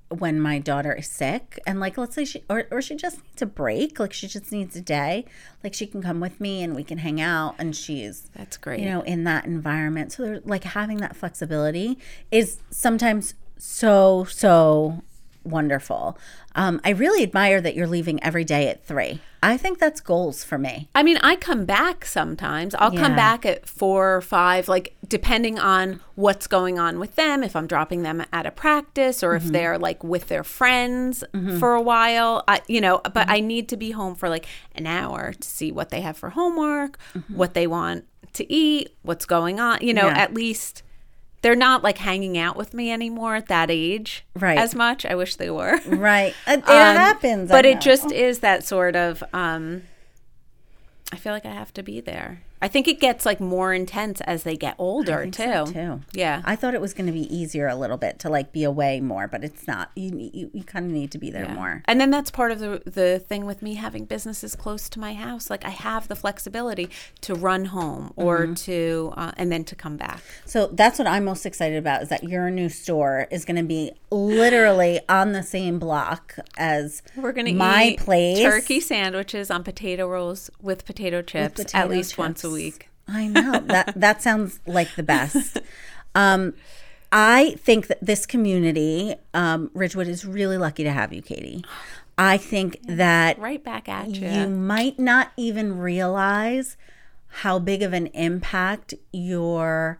when 0.08 0.38
my 0.38 0.58
daughter 0.58 0.92
is 0.92 1.06
sick 1.08 1.58
and 1.66 1.80
like 1.80 1.96
let's 1.96 2.14
say 2.14 2.24
she 2.24 2.44
or, 2.50 2.66
or 2.70 2.82
she 2.82 2.94
just 2.94 3.22
needs 3.24 3.40
a 3.40 3.46
break 3.46 3.98
like 3.98 4.12
she 4.12 4.28
just 4.28 4.52
needs 4.52 4.76
a 4.76 4.80
day 4.82 5.24
like 5.64 5.72
she 5.72 5.86
can 5.86 6.02
come 6.02 6.20
with 6.20 6.38
me 6.38 6.62
and 6.62 6.76
we 6.76 6.84
can 6.84 6.98
hang 6.98 7.18
out 7.18 7.54
and 7.58 7.74
she's 7.74 8.28
That's 8.36 8.58
great. 8.58 8.80
you 8.80 8.90
know 8.90 9.00
in 9.02 9.24
that 9.24 9.46
environment 9.46 10.12
so 10.12 10.22
they're 10.22 10.40
like 10.44 10.64
having 10.64 10.98
that 10.98 11.16
flexibility 11.16 11.98
is 12.30 12.58
sometimes 12.68 13.32
so 13.56 14.24
so 14.24 15.02
wonderful 15.44 16.18
um, 16.54 16.80
i 16.84 16.90
really 16.90 17.22
admire 17.22 17.60
that 17.60 17.74
you're 17.74 17.86
leaving 17.86 18.22
every 18.22 18.44
day 18.44 18.68
at 18.68 18.84
three 18.84 19.20
i 19.42 19.56
think 19.56 19.78
that's 19.78 20.00
goals 20.00 20.44
for 20.44 20.58
me 20.58 20.88
I 20.94 21.02
mean, 21.02 21.16
I 21.18 21.34
come 21.36 21.64
back 21.64 22.04
sometimes. 22.04 22.74
I'll 22.76 22.92
Yeah. 22.94 23.00
come 23.00 23.16
back 23.16 23.44
at 23.46 23.66
four 23.68 24.14
or 24.14 24.20
five, 24.20 24.68
like 24.68 24.94
depending 25.08 25.58
on 25.58 26.00
what's 26.14 26.46
going 26.46 26.78
on 26.78 27.00
with 27.00 27.16
them. 27.16 27.42
If 27.42 27.56
I'm 27.56 27.66
dropping 27.66 28.02
them 28.02 28.24
at 28.32 28.46
a 28.46 28.50
practice 28.52 29.22
or 29.24 29.30
Mm-hmm. 29.36 29.46
if 29.46 29.52
they're 29.52 29.78
like 29.78 30.04
with 30.04 30.28
their 30.28 30.44
friends 30.44 31.24
for 31.58 31.74
a 31.74 31.80
while, 31.82 32.44
I, 32.46 32.60
you 32.68 32.80
know, 32.80 33.00
but 33.02 33.14
Mm-hmm. 33.14 33.30
I 33.30 33.40
need 33.40 33.68
to 33.70 33.76
be 33.76 33.90
home 33.92 34.14
for 34.14 34.28
like 34.28 34.46
an 34.76 34.86
hour 34.86 35.32
to 35.32 35.48
see 35.48 35.72
what 35.72 35.88
they 35.90 36.02
have 36.02 36.16
for 36.16 36.30
homework, 36.30 36.98
what 37.28 37.54
they 37.54 37.66
want 37.66 38.04
to 38.34 38.52
eat, 38.52 38.94
what's 39.02 39.24
going 39.26 39.58
on, 39.58 39.78
you 39.80 39.92
know, 39.94 40.02
Mm-hmm. 40.06 40.16
Yeah. 40.16 40.22
at 40.22 40.34
least. 40.34 40.82
They're 41.42 41.54
not 41.56 41.82
like 41.82 41.98
hanging 41.98 42.38
out 42.38 42.56
with 42.56 42.72
me 42.72 42.90
anymore 42.92 43.34
at 43.34 43.48
that 43.48 43.70
age 43.70 44.24
Right. 44.34 44.56
as 44.58 44.74
much. 44.74 45.04
I 45.04 45.14
wish 45.16 45.34
they 45.36 45.50
were. 45.50 45.80
right 45.86 46.34
it, 46.46 46.68
Um, 46.68 46.96
happens 46.96 47.50
But 47.50 47.66
it 47.66 47.80
just 47.80 48.10
is 48.12 48.38
that 48.40 48.64
sort 48.64 48.96
of 48.96 49.22
um 49.32 49.82
I 51.12 51.16
feel 51.16 51.32
like 51.32 51.44
I 51.44 51.50
have 51.52 51.74
to 51.74 51.82
be 51.82 52.00
there. 52.00 52.42
I 52.62 52.68
think 52.68 52.88
it 52.88 53.00
gets 53.00 53.26
like 53.26 53.40
more 53.40 53.74
intense 53.74 54.20
as 54.22 54.44
they 54.44 54.56
get 54.56 54.76
older 54.78 55.26
too. 55.26 55.42
so, 55.42 55.66
too. 55.66 56.00
Yeah. 56.14 56.40
I 56.44 56.56
thought 56.56 56.74
it 56.74 56.80
was 56.80 56.94
going 56.94 57.06
to 57.06 57.12
be 57.12 57.26
easier 57.34 57.66
a 57.68 57.74
little 57.76 57.96
bit 57.98 58.18
to 58.20 58.30
like 58.30 58.52
be 58.52 58.64
away 58.64 59.00
more, 59.00 59.28
but 59.28 59.42
it's 59.44 59.66
not. 59.66 59.90
You 59.96 60.30
you, 60.32 60.50
you 60.54 60.62
kind 60.64 60.86
of 60.86 60.92
need 60.92 61.10
to 61.10 61.18
be 61.18 61.30
there 61.30 61.44
Yeah. 61.44 61.54
more. 61.54 61.82
And 61.86 62.00
then 62.00 62.10
that's 62.10 62.30
part 62.30 62.50
of 62.52 62.60
the 62.60 62.80
the 62.86 63.18
thing 63.18 63.44
with 63.44 63.60
me 63.62 63.74
having 63.74 64.04
businesses 64.06 64.54
close 64.56 64.88
to 64.90 65.00
my 65.00 65.12
house. 65.14 65.50
Like 65.50 65.64
I 65.64 65.70
have 65.70 66.08
the 66.08 66.16
flexibility 66.16 66.88
to 67.22 67.34
run 67.34 67.66
home 67.66 68.12
or 68.16 68.42
Mm-hmm. 68.42 68.54
to 68.54 69.12
uh, 69.16 69.32
and 69.36 69.50
then 69.52 69.64
to 69.64 69.74
come 69.74 69.96
back. 69.96 70.22
So 70.46 70.68
that's 70.68 70.98
what 70.98 71.08
I'm 71.08 71.24
most 71.24 71.44
excited 71.44 71.76
about 71.78 72.02
is 72.02 72.08
that 72.10 72.22
your 72.24 72.48
new 72.50 72.68
store 72.68 73.26
is 73.30 73.44
going 73.44 73.56
to 73.56 73.62
be 73.64 73.92
literally 74.10 75.00
on 75.08 75.32
the 75.32 75.42
same 75.42 75.78
block 75.78 76.36
as 76.56 77.02
We're 77.16 77.32
gonna 77.32 77.52
my 77.52 77.84
eat 77.84 77.98
place. 78.00 78.38
turkey 78.40 78.80
sandwiches 78.80 79.50
on 79.50 79.64
potato 79.64 80.08
rolls 80.08 80.50
with 80.60 80.84
potato 80.84 81.22
chips 81.22 81.54
potato 81.62 81.78
at 81.78 81.90
least 81.90 82.16
once 82.18 82.40
a 82.40 82.42
chips. 82.48 82.51
Week. 82.52 82.88
I 83.08 83.26
know 83.26 83.60
that 83.60 83.92
that 83.96 84.22
sounds 84.22 84.60
like 84.66 84.94
the 84.96 85.02
best. 85.02 85.58
Um, 86.14 86.54
I 87.10 87.56
think 87.58 87.88
that 87.88 87.98
this 88.00 88.26
community, 88.26 89.14
um, 89.34 89.70
Ridgewood, 89.74 90.08
is 90.08 90.24
really 90.24 90.56
lucky 90.56 90.84
to 90.84 90.90
have 90.92 91.12
you, 91.12 91.20
Katie. 91.22 91.64
I 92.16 92.36
think 92.36 92.78
that 92.86 93.38
Right 93.38 93.62
back 93.62 93.88
at 93.88 94.10
you. 94.10 94.28
you 94.28 94.48
might 94.48 94.98
not 94.98 95.32
even 95.36 95.78
realize 95.78 96.76
how 97.28 97.58
big 97.58 97.82
of 97.82 97.92
an 97.92 98.06
impact 98.08 98.94
your 99.12 99.98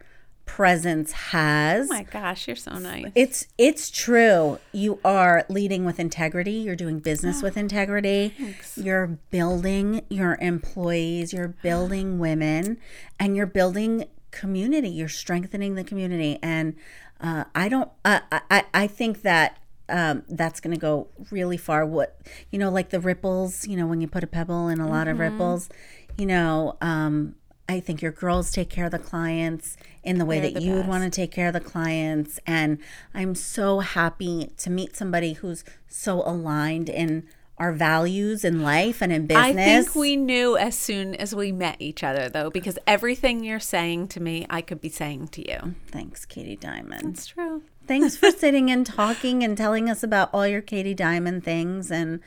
presence 0.56 1.12
has. 1.12 1.90
oh 1.90 1.94
my 1.94 2.02
gosh, 2.02 2.46
you're 2.46 2.54
so 2.54 2.74
nice. 2.74 3.06
It's 3.14 3.46
it's 3.56 3.90
true. 3.90 4.58
You 4.70 5.00
are 5.02 5.46
leading 5.48 5.86
with 5.86 5.98
integrity. 5.98 6.52
You're 6.52 6.76
doing 6.76 6.98
business 6.98 7.42
with 7.42 7.56
integrity. 7.56 8.34
You're 8.76 9.06
building 9.30 10.02
your 10.10 10.36
employees. 10.42 11.32
You're 11.32 11.48
building 11.62 12.18
women, 12.18 12.76
and 13.18 13.34
you're 13.34 13.46
building 13.46 14.04
community. 14.30 14.90
You're 14.90 15.08
strengthening 15.08 15.74
the 15.74 15.84
community. 15.84 16.38
And 16.42 16.76
uh, 17.18 17.44
I 17.54 17.70
don't. 17.70 17.90
Uh, 18.04 18.20
I 18.30 18.64
I 18.74 18.86
think 18.86 19.22
that. 19.22 19.58
Um, 19.88 20.22
that's 20.28 20.60
going 20.60 20.72
to 20.72 20.80
go 20.80 21.08
really 21.30 21.58
far. 21.58 21.84
What 21.84 22.18
you 22.50 22.58
know, 22.58 22.70
like 22.70 22.90
the 22.90 23.00
ripples. 23.00 23.66
You 23.66 23.76
know, 23.76 23.86
when 23.86 24.00
you 24.00 24.06
put 24.06 24.22
a 24.22 24.26
pebble 24.26 24.68
in 24.68 24.80
a 24.80 24.88
lot 24.88 25.08
of 25.08 25.18
ripples. 25.18 25.70
You 26.16 26.26
know, 26.26 26.76
um, 26.82 27.36
I 27.68 27.81
think 27.81 28.03
your 28.03 28.12
girls 28.12 28.51
take 28.51 28.68
care 28.68 28.87
of 28.87 28.90
the 28.90 28.98
clients 28.98 29.77
in 30.03 30.18
the 30.18 30.25
way 30.25 30.40
They're 30.40 30.51
that 30.51 30.61
the 30.61 30.66
you 30.66 30.75
would 30.75 30.88
want 30.88 31.05
to 31.05 31.11
take 31.11 31.31
care 31.31 31.46
of 31.46 31.53
the 31.53 31.61
clients. 31.61 32.38
And 32.46 32.79
I'm 33.14 33.35
so 33.35 33.81
happy 33.81 34.53
to 34.59 34.70
meet 34.70 34.96
somebody 34.96 35.35
who's 35.35 35.64
so 35.88 36.22
aligned 36.22 36.88
in 36.88 37.27
our 37.59 37.72
values 37.72 38.44
in 38.44 38.62
life 38.62 39.01
and 39.01 39.12
in 39.12 39.27
business. 39.27 39.46
I 39.46 39.53
think 39.53 39.94
we 39.94 40.16
knew 40.16 40.57
as 40.57 40.77
soon 40.77 41.14
as 41.14 41.35
we 41.35 41.53
met 41.53 41.77
each 41.79 42.03
other, 42.03 42.29
though, 42.29 42.51
because 42.51 42.79
everything 42.87 43.44
you're 43.44 43.61
saying 43.61 44.09
to 44.09 44.20
me, 44.20 44.46
I 44.51 44.62
could 44.62 44.81
be 44.81 44.88
saying 44.88 45.29
to 45.29 45.48
you. 45.48 45.77
Thanks, 45.87 46.25
Katie 46.25 46.57
Diamond. 46.57 47.14
It's 47.14 47.27
true. 47.27 47.62
Thanks 47.87 48.16
for 48.16 48.31
sitting 48.37 48.70
and 48.70 48.85
talking 48.85 49.44
and 49.44 49.57
telling 49.57 49.88
us 49.88 50.03
about 50.03 50.31
all 50.33 50.46
your 50.46 50.61
Katie 50.61 50.94
Diamond 50.94 51.44
things. 51.44 51.92
And 51.92 52.20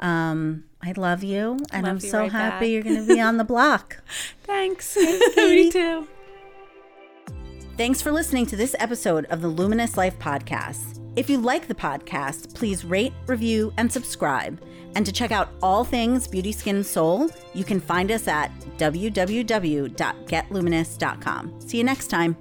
um, 0.00 0.64
I 0.82 0.92
love 0.92 1.22
you. 1.22 1.58
And 1.72 1.84
Love 1.84 1.90
I'm 1.90 1.96
you 1.98 2.08
so 2.10 2.18
right 2.20 2.32
happy 2.32 2.66
back. 2.66 2.72
you're 2.72 2.82
going 2.82 3.06
to 3.06 3.14
be 3.14 3.20
on 3.20 3.36
the 3.36 3.44
block. 3.52 3.98
Thanks. 4.44 4.94
Katie. 5.34 5.64
me 5.64 5.70
too. 5.70 6.08
Thanks 7.76 8.00
for 8.02 8.10
listening 8.12 8.46
to 8.46 8.56
this 8.56 8.74
episode 8.78 9.24
of 9.26 9.40
the 9.40 9.48
Luminous 9.48 9.96
Life 9.96 10.18
Podcast. 10.18 10.98
If 11.16 11.28
you 11.30 11.38
like 11.38 11.66
the 11.68 11.74
podcast, 11.74 12.54
please 12.54 12.84
rate, 12.84 13.12
review, 13.26 13.72
and 13.78 13.90
subscribe. 13.92 14.62
And 14.94 15.04
to 15.06 15.12
check 15.12 15.30
out 15.32 15.50
all 15.62 15.84
things 15.84 16.26
Beauty, 16.28 16.52
Skin, 16.52 16.84
Soul, 16.84 17.30
you 17.54 17.64
can 17.64 17.80
find 17.80 18.10
us 18.10 18.28
at 18.28 18.50
www.getluminous.com. 18.78 21.60
See 21.60 21.78
you 21.78 21.84
next 21.84 22.08
time. 22.08 22.36